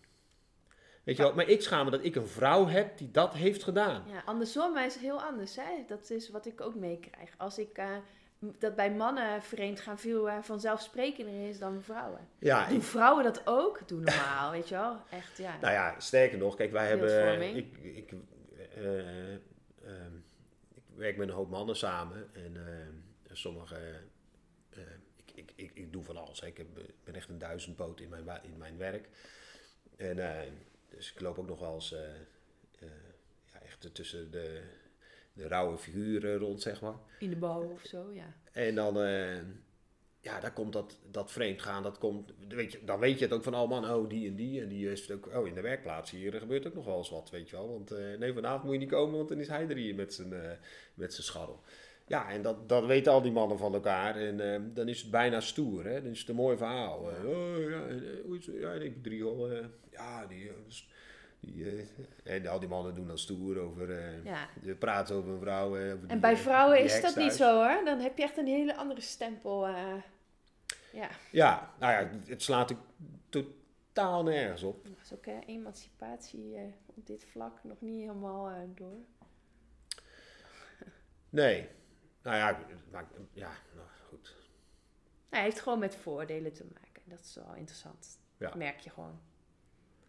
[1.03, 3.63] Weet je wel, maar ik schaam me dat ik een vrouw heb die dat heeft
[3.63, 4.03] gedaan.
[4.07, 5.55] Ja, andersom is het heel anders.
[5.55, 5.83] Hè?
[5.87, 7.29] Dat is wat ik ook meekrijg.
[7.37, 7.87] Als ik eh,
[8.59, 12.27] dat bij mannen vreemd gaan veel eh, vanzelfsprekender is dan vrouwen.
[12.39, 13.87] Ja, Doen ik- vrouwen dat ook?
[13.87, 14.97] Doe normaal, weet je wel?
[15.09, 15.57] Echt, ja.
[15.61, 17.55] Nou ja, sterker nog, kijk, wij hebben.
[17.55, 18.13] Ik, ik,
[18.75, 20.15] eh, ehm,
[20.75, 23.77] ik werk met een hoop mannen samen en eh, sommige.
[25.55, 26.41] Eh, ik, ik, doe van alles.
[26.41, 26.47] hè.
[26.47, 29.09] Ik heb, ik ben echt een duizendpoot in mijn, in mijn werk.
[29.97, 30.51] En eh,
[30.89, 32.09] dus ik loop ook nog wel eens eh,
[32.79, 32.89] eh,
[33.53, 34.61] ja, echt tussen de,
[35.33, 36.95] de rauwe figuren rond, zeg maar.
[37.19, 38.33] In de bouw of zo, ja.
[38.51, 39.37] En dan, eh,
[40.21, 43.33] ja, daar komt dat, dat vreemd gaan, dat komt, weet je, dan weet je het
[43.33, 45.53] ook van, oh man, oh die en die, en die is het ook, oh in
[45.53, 47.69] de werkplaats hier, er gebeurt ook nog wel eens wat, weet je wel.
[47.69, 50.13] Want eh, nee, vanavond moet je niet komen, want dan is hij er hier met
[50.13, 50.51] zijn, eh,
[50.93, 51.61] met zijn scharrel.
[52.07, 55.11] Ja, en dat, dat weten al die mannen van elkaar en eh, dan is het
[55.11, 56.01] bijna stoer, hè.
[56.01, 57.11] Dan is het een mooi verhaal.
[57.11, 59.01] Eh, oh ja, eh, ja, ik
[59.51, 60.89] eh ja, die, eh, s-
[61.39, 61.85] die
[62.23, 63.91] en al die mannen doen dan stoer over,
[64.23, 64.47] ja.
[64.79, 65.67] praat over een vrouw.
[65.67, 67.85] over En die, bij vrouwen is dat niet zo hoor.
[67.85, 69.67] Dan heb je echt een hele andere stempel.
[69.67, 72.79] ja, Ja, nou ja, het slaat ook
[73.29, 74.83] totaal nergens op.
[74.83, 78.97] dat is ook emancipatie op dit vlak nog niet helemaal door.
[81.29, 81.67] Nee.
[82.25, 84.35] Nou ja, maakt- ja, nou goed.
[85.29, 87.01] Hij heeft gewoon met voordelen te maken.
[87.05, 88.19] Dat is wel interessant.
[88.37, 88.45] Ja.
[88.47, 89.19] Dat merk je gewoon.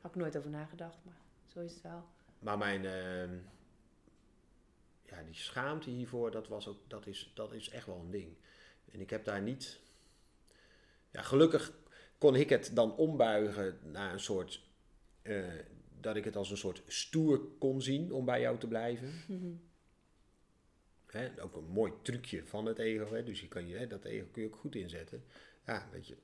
[0.01, 2.05] Had ik nooit over nagedacht, maar zo is het wel.
[2.39, 3.37] Maar mijn, ehm,
[5.03, 8.37] ja, die schaamte hiervoor, dat, was ook, dat, is, dat is echt wel een ding.
[8.93, 9.81] En ik heb daar niet,
[11.11, 11.73] ja, gelukkig
[12.19, 14.63] kon ik het dan ombuigen naar een soort,
[15.23, 15.45] eh,
[16.01, 19.13] dat ik het als een soort stoer kon zien om bij jou te blijven.
[21.17, 23.15] Hè, ook een mooi trucje van het ego.
[23.15, 23.25] Hè?
[23.25, 25.25] Dus je kan je, hè, dat ego kun je ook goed inzetten.
[25.67, 26.17] Ja, weet je.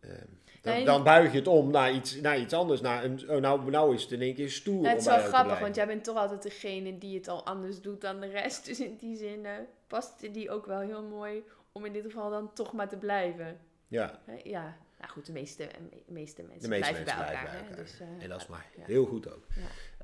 [0.00, 2.80] ehm, dan, buig je het om naar iets, naar iets anders.
[2.80, 4.88] Naar een, oh, nou, nou is het in één keer stoer.
[4.88, 5.62] Het is wel grappig, blijven.
[5.62, 8.64] want jij bent toch altijd degene die het al anders doet dan de rest.
[8.66, 9.52] Dus in die zin eh,
[9.86, 11.42] past die ook wel heel mooi
[11.72, 13.60] om in dit geval dan toch maar te blijven.
[13.88, 15.68] Ja, Ja, nou goed, de meeste,
[16.06, 17.50] de meeste mensen de meeste blijven mensen bij blijven elkaar.
[17.50, 17.76] bij elkaar.
[17.76, 18.84] Dus, eh, en dat is maar ja.
[18.84, 19.44] heel goed ook.
[19.48, 19.62] Ja.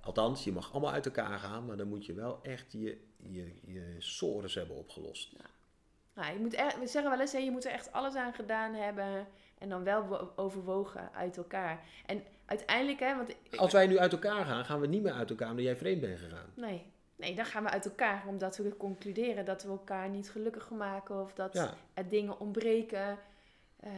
[0.09, 3.53] Althans, je mag allemaal uit elkaar gaan, maar dan moet je wel echt je, je,
[3.65, 5.33] je sores hebben opgelost.
[6.15, 8.33] Nou, je moet echt, we zeggen wel eens, hè, je moet er echt alles aan
[8.35, 9.27] gedaan hebben.
[9.59, 11.85] En dan wel wo- overwogen uit elkaar.
[12.07, 15.31] En uiteindelijk, hè, want Als wij nu uit elkaar gaan, gaan we niet meer uit
[15.31, 16.53] elkaar omdat jij vreemd bent gegaan.
[16.55, 16.87] Nee.
[17.17, 21.21] nee, dan gaan we uit elkaar omdat we concluderen dat we elkaar niet gelukkig maken.
[21.23, 23.19] Of dat Ja, er dingen ontbreken
[23.81, 23.91] eh,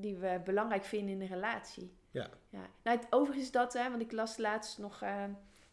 [0.00, 1.92] die we belangrijk vinden in een relatie.
[2.10, 2.30] ja.
[2.50, 2.68] Ja.
[2.82, 5.24] Nou, het, overigens dat, hè, want ik las laatst nog eh,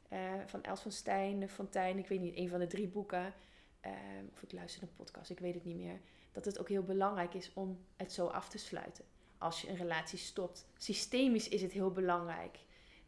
[0.09, 3.33] eh, van Els van Stijn, Fontijn, ik weet niet, een van de drie boeken.
[3.81, 3.91] eh,
[4.33, 5.99] of ik luister een podcast, ik weet het niet meer.
[6.31, 9.05] Dat het ook heel belangrijk is om het zo af te sluiten.
[9.37, 10.65] Als je een relatie stopt.
[10.77, 12.59] Systemisch is het heel belangrijk.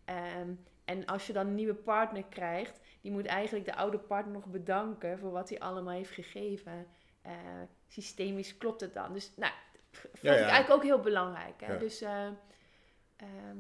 [0.05, 0.53] Ehm,
[0.85, 4.45] en als je dan een nieuwe partner krijgt, die moet eigenlijk de oude partner nog
[4.45, 6.87] bedanken voor wat hij allemaal heeft gegeven.
[7.87, 9.13] Systemisch klopt het dan.
[9.13, 9.53] Dus nou,
[9.95, 10.45] vond Ja, ik ja.
[10.45, 11.61] eigenlijk ook heel belangrijk.
[11.61, 11.77] Hè?
[11.77, 12.27] Dus eh,
[13.15, 13.57] ehm,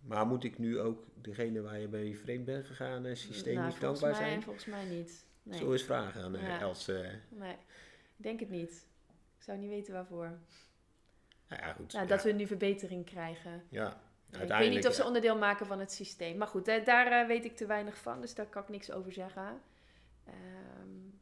[0.00, 3.70] Maar moet ik nu ook degene waar je mee vreemd bent gegaan eh, systemisch nou,
[3.70, 4.42] volgens dankbaar mij, zijn?
[4.42, 5.24] Volgens mij niet.
[5.42, 5.58] Nee.
[5.58, 6.36] Zo eens vragen aan.
[6.36, 6.88] Els.
[6.88, 7.52] eh, nee,
[8.16, 8.86] ik denk het niet.
[9.38, 10.38] Ik zou niet weten waarvoor.
[11.48, 11.92] nou ja, goed.
[11.92, 13.62] Nou, dat we nu verbetering krijgen.
[13.68, 16.36] ja, ik weet niet of ze onderdeel maken van het systeem.
[16.36, 19.12] Maar goed, hè, daar weet ik te weinig van, dus daar kan ik niks over
[19.12, 19.60] zeggen.
[20.24, 21.12] Ehm,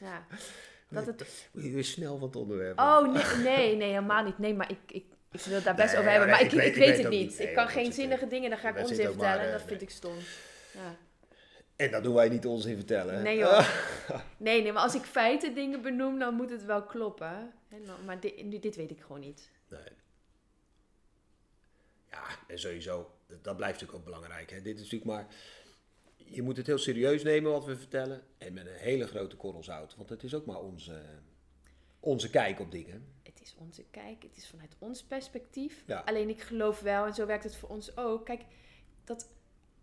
[0.00, 0.26] ja,
[0.90, 1.48] dat het...
[1.52, 2.78] Je weer snel van het onderwerp.
[2.78, 4.38] Oh, nee, nee, nee, helemaal niet.
[4.38, 6.52] Nee, maar ik, ik, Ik wil het daar best Nee, over hebben, nee, maar ik,
[6.52, 7.38] ik weet- ik ik weet weet het niet.
[7.38, 9.66] Nee, ik kan geen zinnige dingen, dan ga ik onzin vertellen maar, en dat eh,
[9.66, 10.14] vind ik stom.
[10.74, 10.96] Ja.
[11.76, 13.22] En dat doen wij niet ons in vertellen.
[13.22, 13.68] Nee joh.
[14.36, 17.52] Nee, nee, maar als ik feiten dingen benoem, dan moet het wel kloppen.
[18.04, 19.50] Maar dit, dit weet ik gewoon niet.
[19.68, 19.80] Nee.
[22.10, 24.50] Ja, en sowieso, dat- dat blijft natuurlijk ook belangrijk.
[24.50, 24.62] Hè?
[24.62, 25.26] Dit is natuurlijk maar.
[26.32, 28.22] Je moet het heel serieus nemen wat we vertellen.
[28.38, 29.96] En met een hele grote korrel zout.
[29.96, 31.02] Want het is ook maar onze,
[32.00, 33.04] onze kijk op dingen.
[33.22, 35.84] Het is onze kijk, het is vanuit ons perspectief.
[35.86, 36.00] Ja.
[36.00, 38.24] Alleen ik geloof wel, en zo werkt het voor ons ook.
[38.24, 38.42] Kijk,
[39.04, 39.28] dat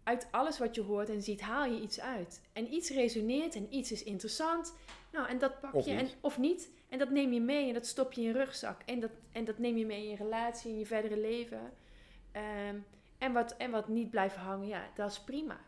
[0.04, 2.42] uit alles wat je hoort en ziet, haal je iets uit.
[2.54, 4.74] En iets resoneert en iets is interessant.
[5.12, 6.70] Nou, en dat pak Of je, en, of niet.
[6.90, 8.82] En dat neem je mee en dat stop je in je rugzak.
[8.86, 11.74] En dat, en dat neem je mee in je relatie, in je verdere leven.
[12.32, 12.76] Ehm,
[13.18, 15.60] en, wat, en wat niet blijft hangen, ja, dat is prima.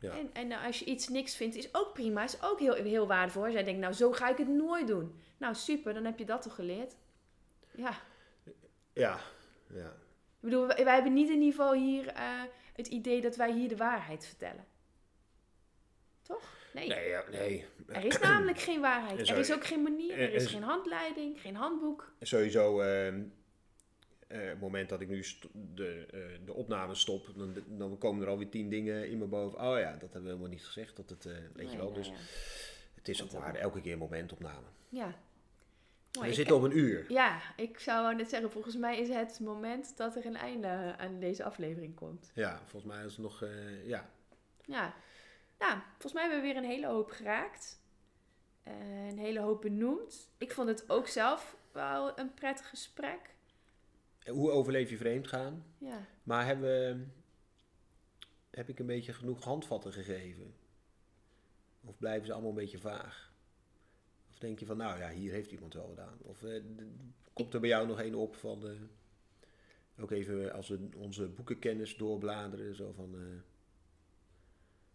[0.00, 0.10] Ja.
[0.12, 2.24] En, en nou, als je iets niks vindt, is ook prima.
[2.24, 3.44] Is ook heel, heel waardevol.
[3.44, 5.20] Als jij denkt, nou, zo ga ik het nooit doen.
[5.38, 6.96] Nou, super, dan heb je dat toch geleerd.
[7.74, 7.92] Ja,
[8.92, 9.18] Ja,
[9.74, 9.86] ja.
[9.86, 12.42] ik bedoel, wij, wij hebben niet in ieder geval hier eh,
[12.72, 14.66] het idee dat wij hier de waarheid vertellen.
[16.22, 16.56] Toch?
[16.74, 16.88] Nee.
[16.88, 17.66] Nee, ja, nee.
[17.88, 19.28] Er is namelijk geen waarheid.
[19.28, 20.18] Er is ook geen manier.
[20.18, 22.12] Er is en- geen handleiding, geen handboek.
[22.20, 23.22] Sowieso, ehm,
[24.28, 28.28] eh, het moment dat ik nu de, eh, de opname stop, dan, dan komen er
[28.28, 29.60] alweer tien dingen in me boven.
[29.60, 30.96] Oh ja, dat hebben we helemaal niet gezegd.
[30.96, 31.84] Dat het, eh, weet Nee, je wel.
[31.90, 32.14] nou Dus ja.
[32.94, 33.46] het is ook Dat ook.
[33.46, 34.66] maar elke keer een momentopname.
[34.88, 35.06] Ja.
[36.12, 37.12] Maar we ik- zitten op een uur.
[37.12, 41.20] Ja, ik zou net zeggen, volgens mij is het moment dat er een einde aan
[41.20, 42.30] deze aflevering komt.
[42.34, 44.10] Ja, volgens mij is het nog, eh, ja.
[44.64, 44.94] Ja.
[45.58, 47.80] Nou, volgens mij hebben we weer een hele hoop geraakt.
[48.62, 50.30] Eh, een hele hoop benoemd.
[50.38, 53.34] Ik vond het ook zelf wel een prettig gesprek.
[54.28, 55.64] Hoe overleef je vreemd gaan?
[55.78, 56.06] Ja.
[56.22, 57.12] Maar hebben,
[58.50, 60.54] heb ik een beetje genoeg handvatten gegeven?
[61.84, 63.32] Of blijven ze allemaal een beetje vaag?
[64.30, 66.18] Of denk je van, nou ja, hier heeft iemand wel gedaan?
[66.22, 66.62] Of eh,
[67.32, 68.80] komt er bij jou nog één op van, eh,
[70.02, 73.40] ook even als we onze boekenkennis doorbladeren, zo van, eh,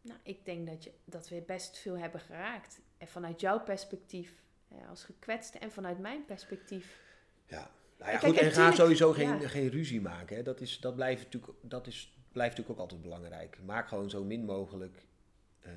[0.01, 2.81] Nou, ik denk dat, je, dat we best veel hebben geraakt.
[2.97, 7.01] En vanuit jouw perspectief eh, als gekwetste en vanuit mijn perspectief.
[7.45, 7.71] ja.
[7.99, 9.47] Nou ja, Kijk, goed, en ga sowieso geen, ja.
[9.47, 10.35] geen ruzie maken.
[10.35, 10.43] Hè.
[10.43, 13.59] Dat, is, dat, blijft natuurlijk, dat is, blijft natuurlijk ook altijd belangrijk.
[13.65, 15.05] Maak gewoon zo min mogelijk.
[15.59, 15.71] eh,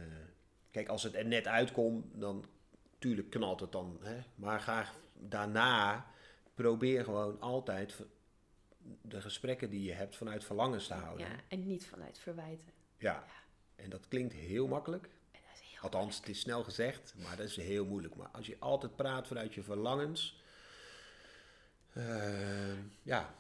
[0.70, 2.44] kijk, als het er net uitkomt, dan
[2.98, 3.98] tuurlijk knalt het dan.
[4.02, 4.18] Hè.
[4.34, 6.06] Maar ga daarna
[6.54, 7.96] probeer gewoon altijd
[9.02, 11.26] de gesprekken die je hebt vanuit verlangens te houden.
[11.26, 12.72] Ja, en niet vanuit verwijten.
[12.98, 13.24] Ja.
[13.76, 15.08] En dat klinkt heel makkelijk.
[15.32, 18.14] Heel Althans, het is snel gezegd, maar dat is heel moeilijk.
[18.16, 20.44] Maar als je altijd praat vanuit je verlangens.
[21.96, 23.34] Eh, ja,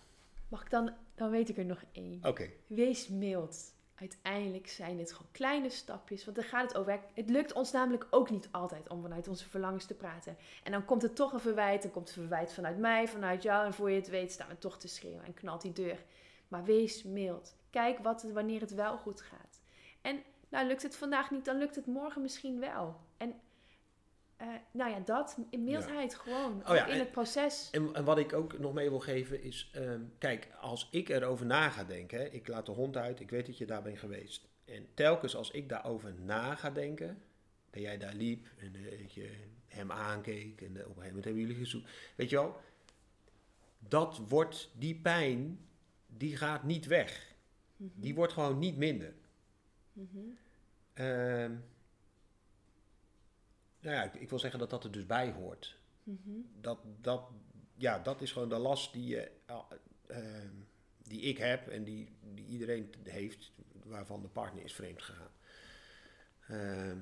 [0.48, 2.20] Mag ik dan, dan weet ik er nog één.
[2.24, 2.50] oké.
[2.66, 3.74] Wees mild.
[3.94, 7.00] Uiteindelijk zijn dit gewoon kleine stapjes, want daar gaat het over.
[7.14, 10.36] Het lukt ons namelijk ook niet altijd om vanuit onze verlangens te praten.
[10.62, 13.66] En dan komt er toch een verwijt, dan komt een verwijt vanuit mij, vanuit jou.
[13.66, 16.04] En voor je het weet staan we toch te schreeuwen en knalt die deur.
[16.48, 17.56] Maar wees mild.
[17.70, 19.60] Kijk wat, het- wanneer het wel goed gaat.
[20.02, 22.96] En nou lukt het vandaag niet, dan lukt het morgen misschien wel.
[23.16, 23.40] En
[24.36, 26.62] eh, nou ja, dat, in mildheid gewoon.
[26.68, 27.68] Oh ja, in en- het proces.
[27.72, 31.46] En, en wat ik ook nog mee wil geven is, ehm, kijk, als ik erover
[31.46, 33.98] na ga denken, hè, ik laat de hond uit, ik weet dat je daar bent
[33.98, 34.48] geweest.
[34.64, 37.22] En telkens als ik daarover na ga denken,
[37.70, 39.30] dat jij daar liep en eh, dat je
[39.66, 41.84] hem aankeek en eh, op een gegeven moment hebben jullie gezocht,
[42.16, 42.56] weet je wel,
[43.78, 45.58] dat wordt, die pijn,
[46.06, 47.34] die gaat niet weg.
[47.78, 49.14] Die wordt gewoon niet minder.
[49.92, 50.18] Mhm.
[50.92, 51.52] Ehm,
[53.86, 56.38] nou ja, ik, ik wil zeggen dat dat er dus bij hoort Mhm.
[56.60, 57.22] dat, dat,
[57.76, 59.60] ja, dat is gewoon de last die, je, eh,
[60.06, 60.54] ehm,
[61.02, 63.52] die ik heb en die, die iedereen heeft,
[63.84, 65.30] waarvan de partner is vreemd gegaan.
[66.48, 66.98] Ehm,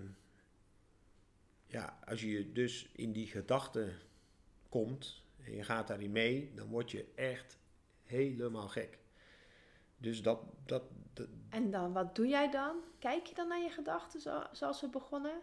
[1.67, 3.93] ja, als je dus in die gedachte
[4.69, 7.59] komt en je gaat daarin mee, dan word je echt
[8.03, 8.99] helemaal gek.
[9.97, 10.83] Dus dat, dat,
[11.13, 12.77] dat En dan, wat doe jij dan?
[12.99, 15.41] Kijk je dan naar je gedachten zo- zoals we begonnen?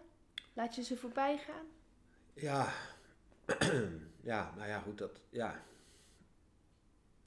[0.61, 1.65] Laat je ze voorbij gaan?
[2.33, 2.73] Ja,
[4.31, 5.63] ja, nou ja, goed, dat, ja.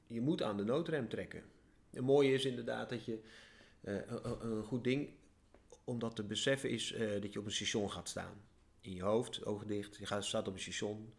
[0.07, 1.43] Je moet aan de noodrem trekken.
[1.91, 3.20] Het mooie is inderdaad dat je,
[3.80, 5.09] eh, een, goed ding
[5.85, 8.43] om dat te beseffen is eh, dat je op een station gaat staan.
[8.80, 11.14] In je hoofd, ogen dicht, je gaat, staat op een station.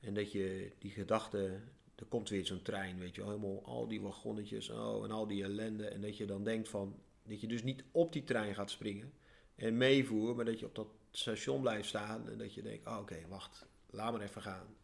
[0.00, 1.60] En dat je die gedachte,
[1.94, 5.26] er komt weer zo'n trein, weet je wel, helemaal al die wagonnetjes oh, en al
[5.26, 5.88] die ellende.
[5.88, 9.12] En dat je dan denkt van, dat je dus niet op die trein gaat springen
[9.54, 10.88] en meevoeren, maar dat je op dat
[11.18, 14.76] station blijft staan en dat je denkt, oh, oké, wacht, laat maar even gaan.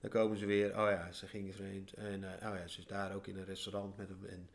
[0.00, 1.92] Dan komen ze weer, oh ja, ze gingen vreemd.
[1.92, 4.24] En eh, oh ja, ze is daar ook in een restaurant met hem.
[4.24, 4.50] En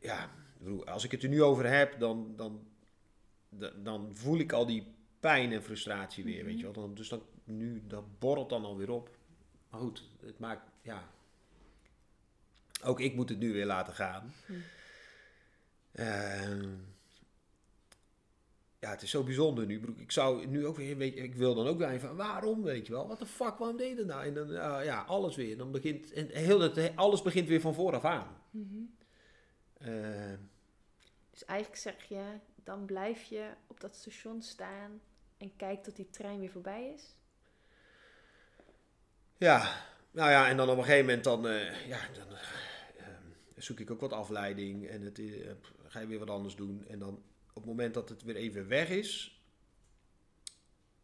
[0.00, 0.30] ja,
[0.84, 2.68] als ik het er nu over heb, dan, dan,
[3.48, 6.72] da- dan voel ik al die pijn en frustratie weer, weet je wel.
[6.72, 9.16] Dan, dus dan, nu, dat borrelt dan alweer op.
[9.70, 11.10] Maar goed, het maakt, ja...
[12.82, 14.32] Ook ik moet het nu weer laten gaan.
[15.92, 16.74] Ehm,
[18.80, 19.94] ja, het is zo bijzonder nu.
[19.96, 22.86] Ik zou nu ook weer, weet je, ik wil dan ook weer van waarom, weet
[22.86, 23.08] je wel?
[23.08, 24.24] Wat de fuck, waarom deed je dat nou?
[24.24, 25.56] En dan, ah, ja, alles weer.
[25.56, 28.36] Dan begint, en heel het, alles begint weer van vooraf aan.
[28.50, 28.82] Mhm.
[29.78, 30.38] Ehm,
[31.30, 32.22] Dus eigenlijk zeg je,
[32.54, 35.00] dan blijf je op dat station staan
[35.36, 37.14] en kijk tot die trein weer voorbij is.
[39.36, 42.42] Ja, nou ja, en dan op een gegeven moment dan, eh, ja, dan eh,
[42.96, 43.24] ehm,
[43.56, 45.50] zoek ik ook wat afleiding en het, eh,
[45.86, 46.84] ga je weer wat anders doen.
[46.88, 49.40] En dan op het moment dat het weer even weg is,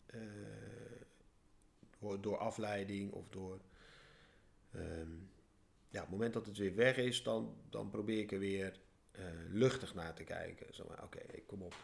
[0.06, 0.20] eh,
[2.20, 3.60] door, afleiding of door,
[4.70, 5.10] ehm,
[5.88, 8.80] ja, op het moment dat het weer weg is, dan, dan probeer ik er weer
[9.10, 10.74] eh, luchtig naar te kijken.
[10.74, 11.74] Zo, maar, oké, kom op.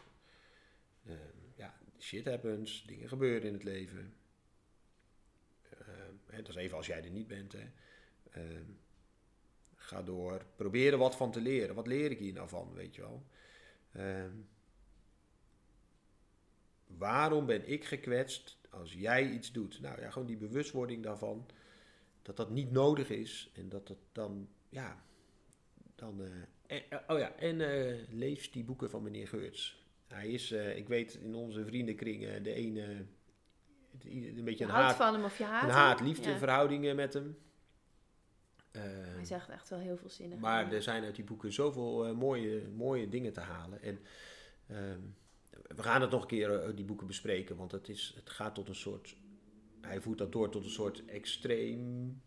[1.05, 1.17] Ehm,
[1.55, 4.13] ja, shit happens, dingen gebeuren in het leven.
[5.69, 7.51] Ehm, hè, dat is even als jij er niet bent.
[7.51, 7.69] Hè.
[9.75, 10.45] Ga door.
[10.55, 11.75] Probeer er wat van te leren.
[11.75, 13.25] Wat leer ik hier nou van, weet je wel?
[13.93, 14.31] Ehm,
[16.87, 19.81] waarom ben ik gekwetst als jij iets doet?
[19.81, 21.45] Nou ja, gewoon die bewustwording daarvan.
[22.21, 23.51] Dat dat niet nodig is.
[23.55, 25.03] En dat het dan, ja,
[25.95, 26.21] dan...
[26.23, 29.81] eh, en- eh, oh ja, en eh, lees die boeken van meneer Geurts.
[30.07, 33.05] Hij is, ik weet, in onze vriendenkring de ene...
[34.03, 35.77] een beetje Je een haat, van hem of je haat een hem.
[35.77, 36.37] haat-liefde Ja.
[36.37, 37.37] verhoudingen met hem.
[38.73, 38.81] Eh,
[39.15, 40.39] Hij zegt echt wel heel veel zinnen.
[40.39, 43.81] maar er zijn uit die boeken zoveel eh, mooie, mooie dingen te halen.
[43.81, 43.99] En
[44.67, 44.99] ehm,
[45.75, 47.55] we gaan het nog een keer, eh, die boeken bespreken.
[47.55, 49.15] Want het, is, het gaat tot een soort...
[49.81, 52.21] Hij voert dat door tot een soort extreem...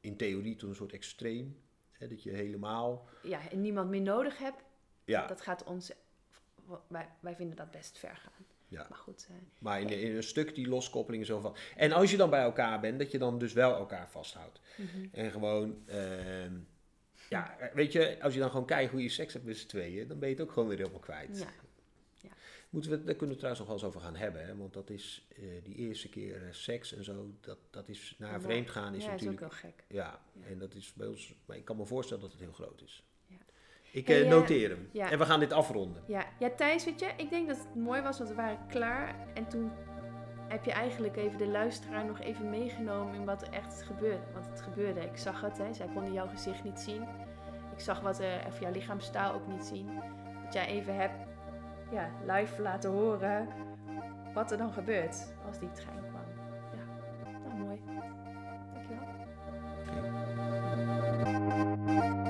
[0.00, 1.56] In theorie tot een soort extreem.
[1.92, 3.08] Hè, dat je helemaal...
[3.22, 4.62] Ja, en niemand meer nodig hebt.
[5.04, 5.92] Ja, Dat gaat ons...
[6.86, 8.46] Wij, wij vinden dat best ver gaan.
[8.68, 8.86] Ja.
[8.88, 11.56] Maar goed, eh, maar in, in een stuk die loskoppeling zo van...
[11.76, 14.60] En als je dan bij elkaar bent, dat je dan dus wel elkaar vasthoudt.
[14.76, 15.06] mhm.
[15.12, 16.54] En gewoon, ehm,
[17.28, 20.08] ja, weet je, als je dan gewoon kijkt hoe je seks hebt met z'n tweeën,
[20.08, 21.38] dan ben je het ook gewoon weer helemaal kwijt.
[21.38, 21.48] ja.
[22.70, 24.56] Moeten we, daar kunnen we trouwens nog wel eens over gaan hebben, hè?
[24.56, 28.32] want dat is eh, die eerste keer eh, seks en zo, dat, dat is naar
[28.32, 29.84] Ja, vreemd gaan is ja, is ook natuurlijk, wel gek.
[29.88, 30.46] ja, Ja.
[30.46, 33.04] en dat is bij ons, maar ik kan me voorstellen dat het heel groot is.
[33.96, 34.88] Ik eh, noteer hem.
[35.10, 36.02] En we gaan dit afronden.
[36.06, 36.24] Ja.
[36.38, 39.14] ja, Thijs, weet je, ik denk dat het mooi was, want we waren klaar.
[39.34, 39.70] En toen
[40.48, 44.24] heb je eigenlijk even de luisteraar nog even meegenomen in wat er echt gebeurde.
[44.32, 45.74] Want het gebeurde, ik zag het, hè.
[45.74, 47.02] zij konden jouw gezicht niet zien.
[47.72, 49.88] Ik zag wat, eh, er of jouw lichaamstaal ook niet zien.
[50.44, 51.26] Dat jij even hebt
[51.90, 53.48] ja, live laten horen
[54.34, 56.24] wat er dan gebeurt als die trein kwam.
[56.72, 56.84] Ja,
[57.48, 57.80] nou mooi.
[58.72, 59.04] Dankjewel.
[61.86, 62.25] Okay.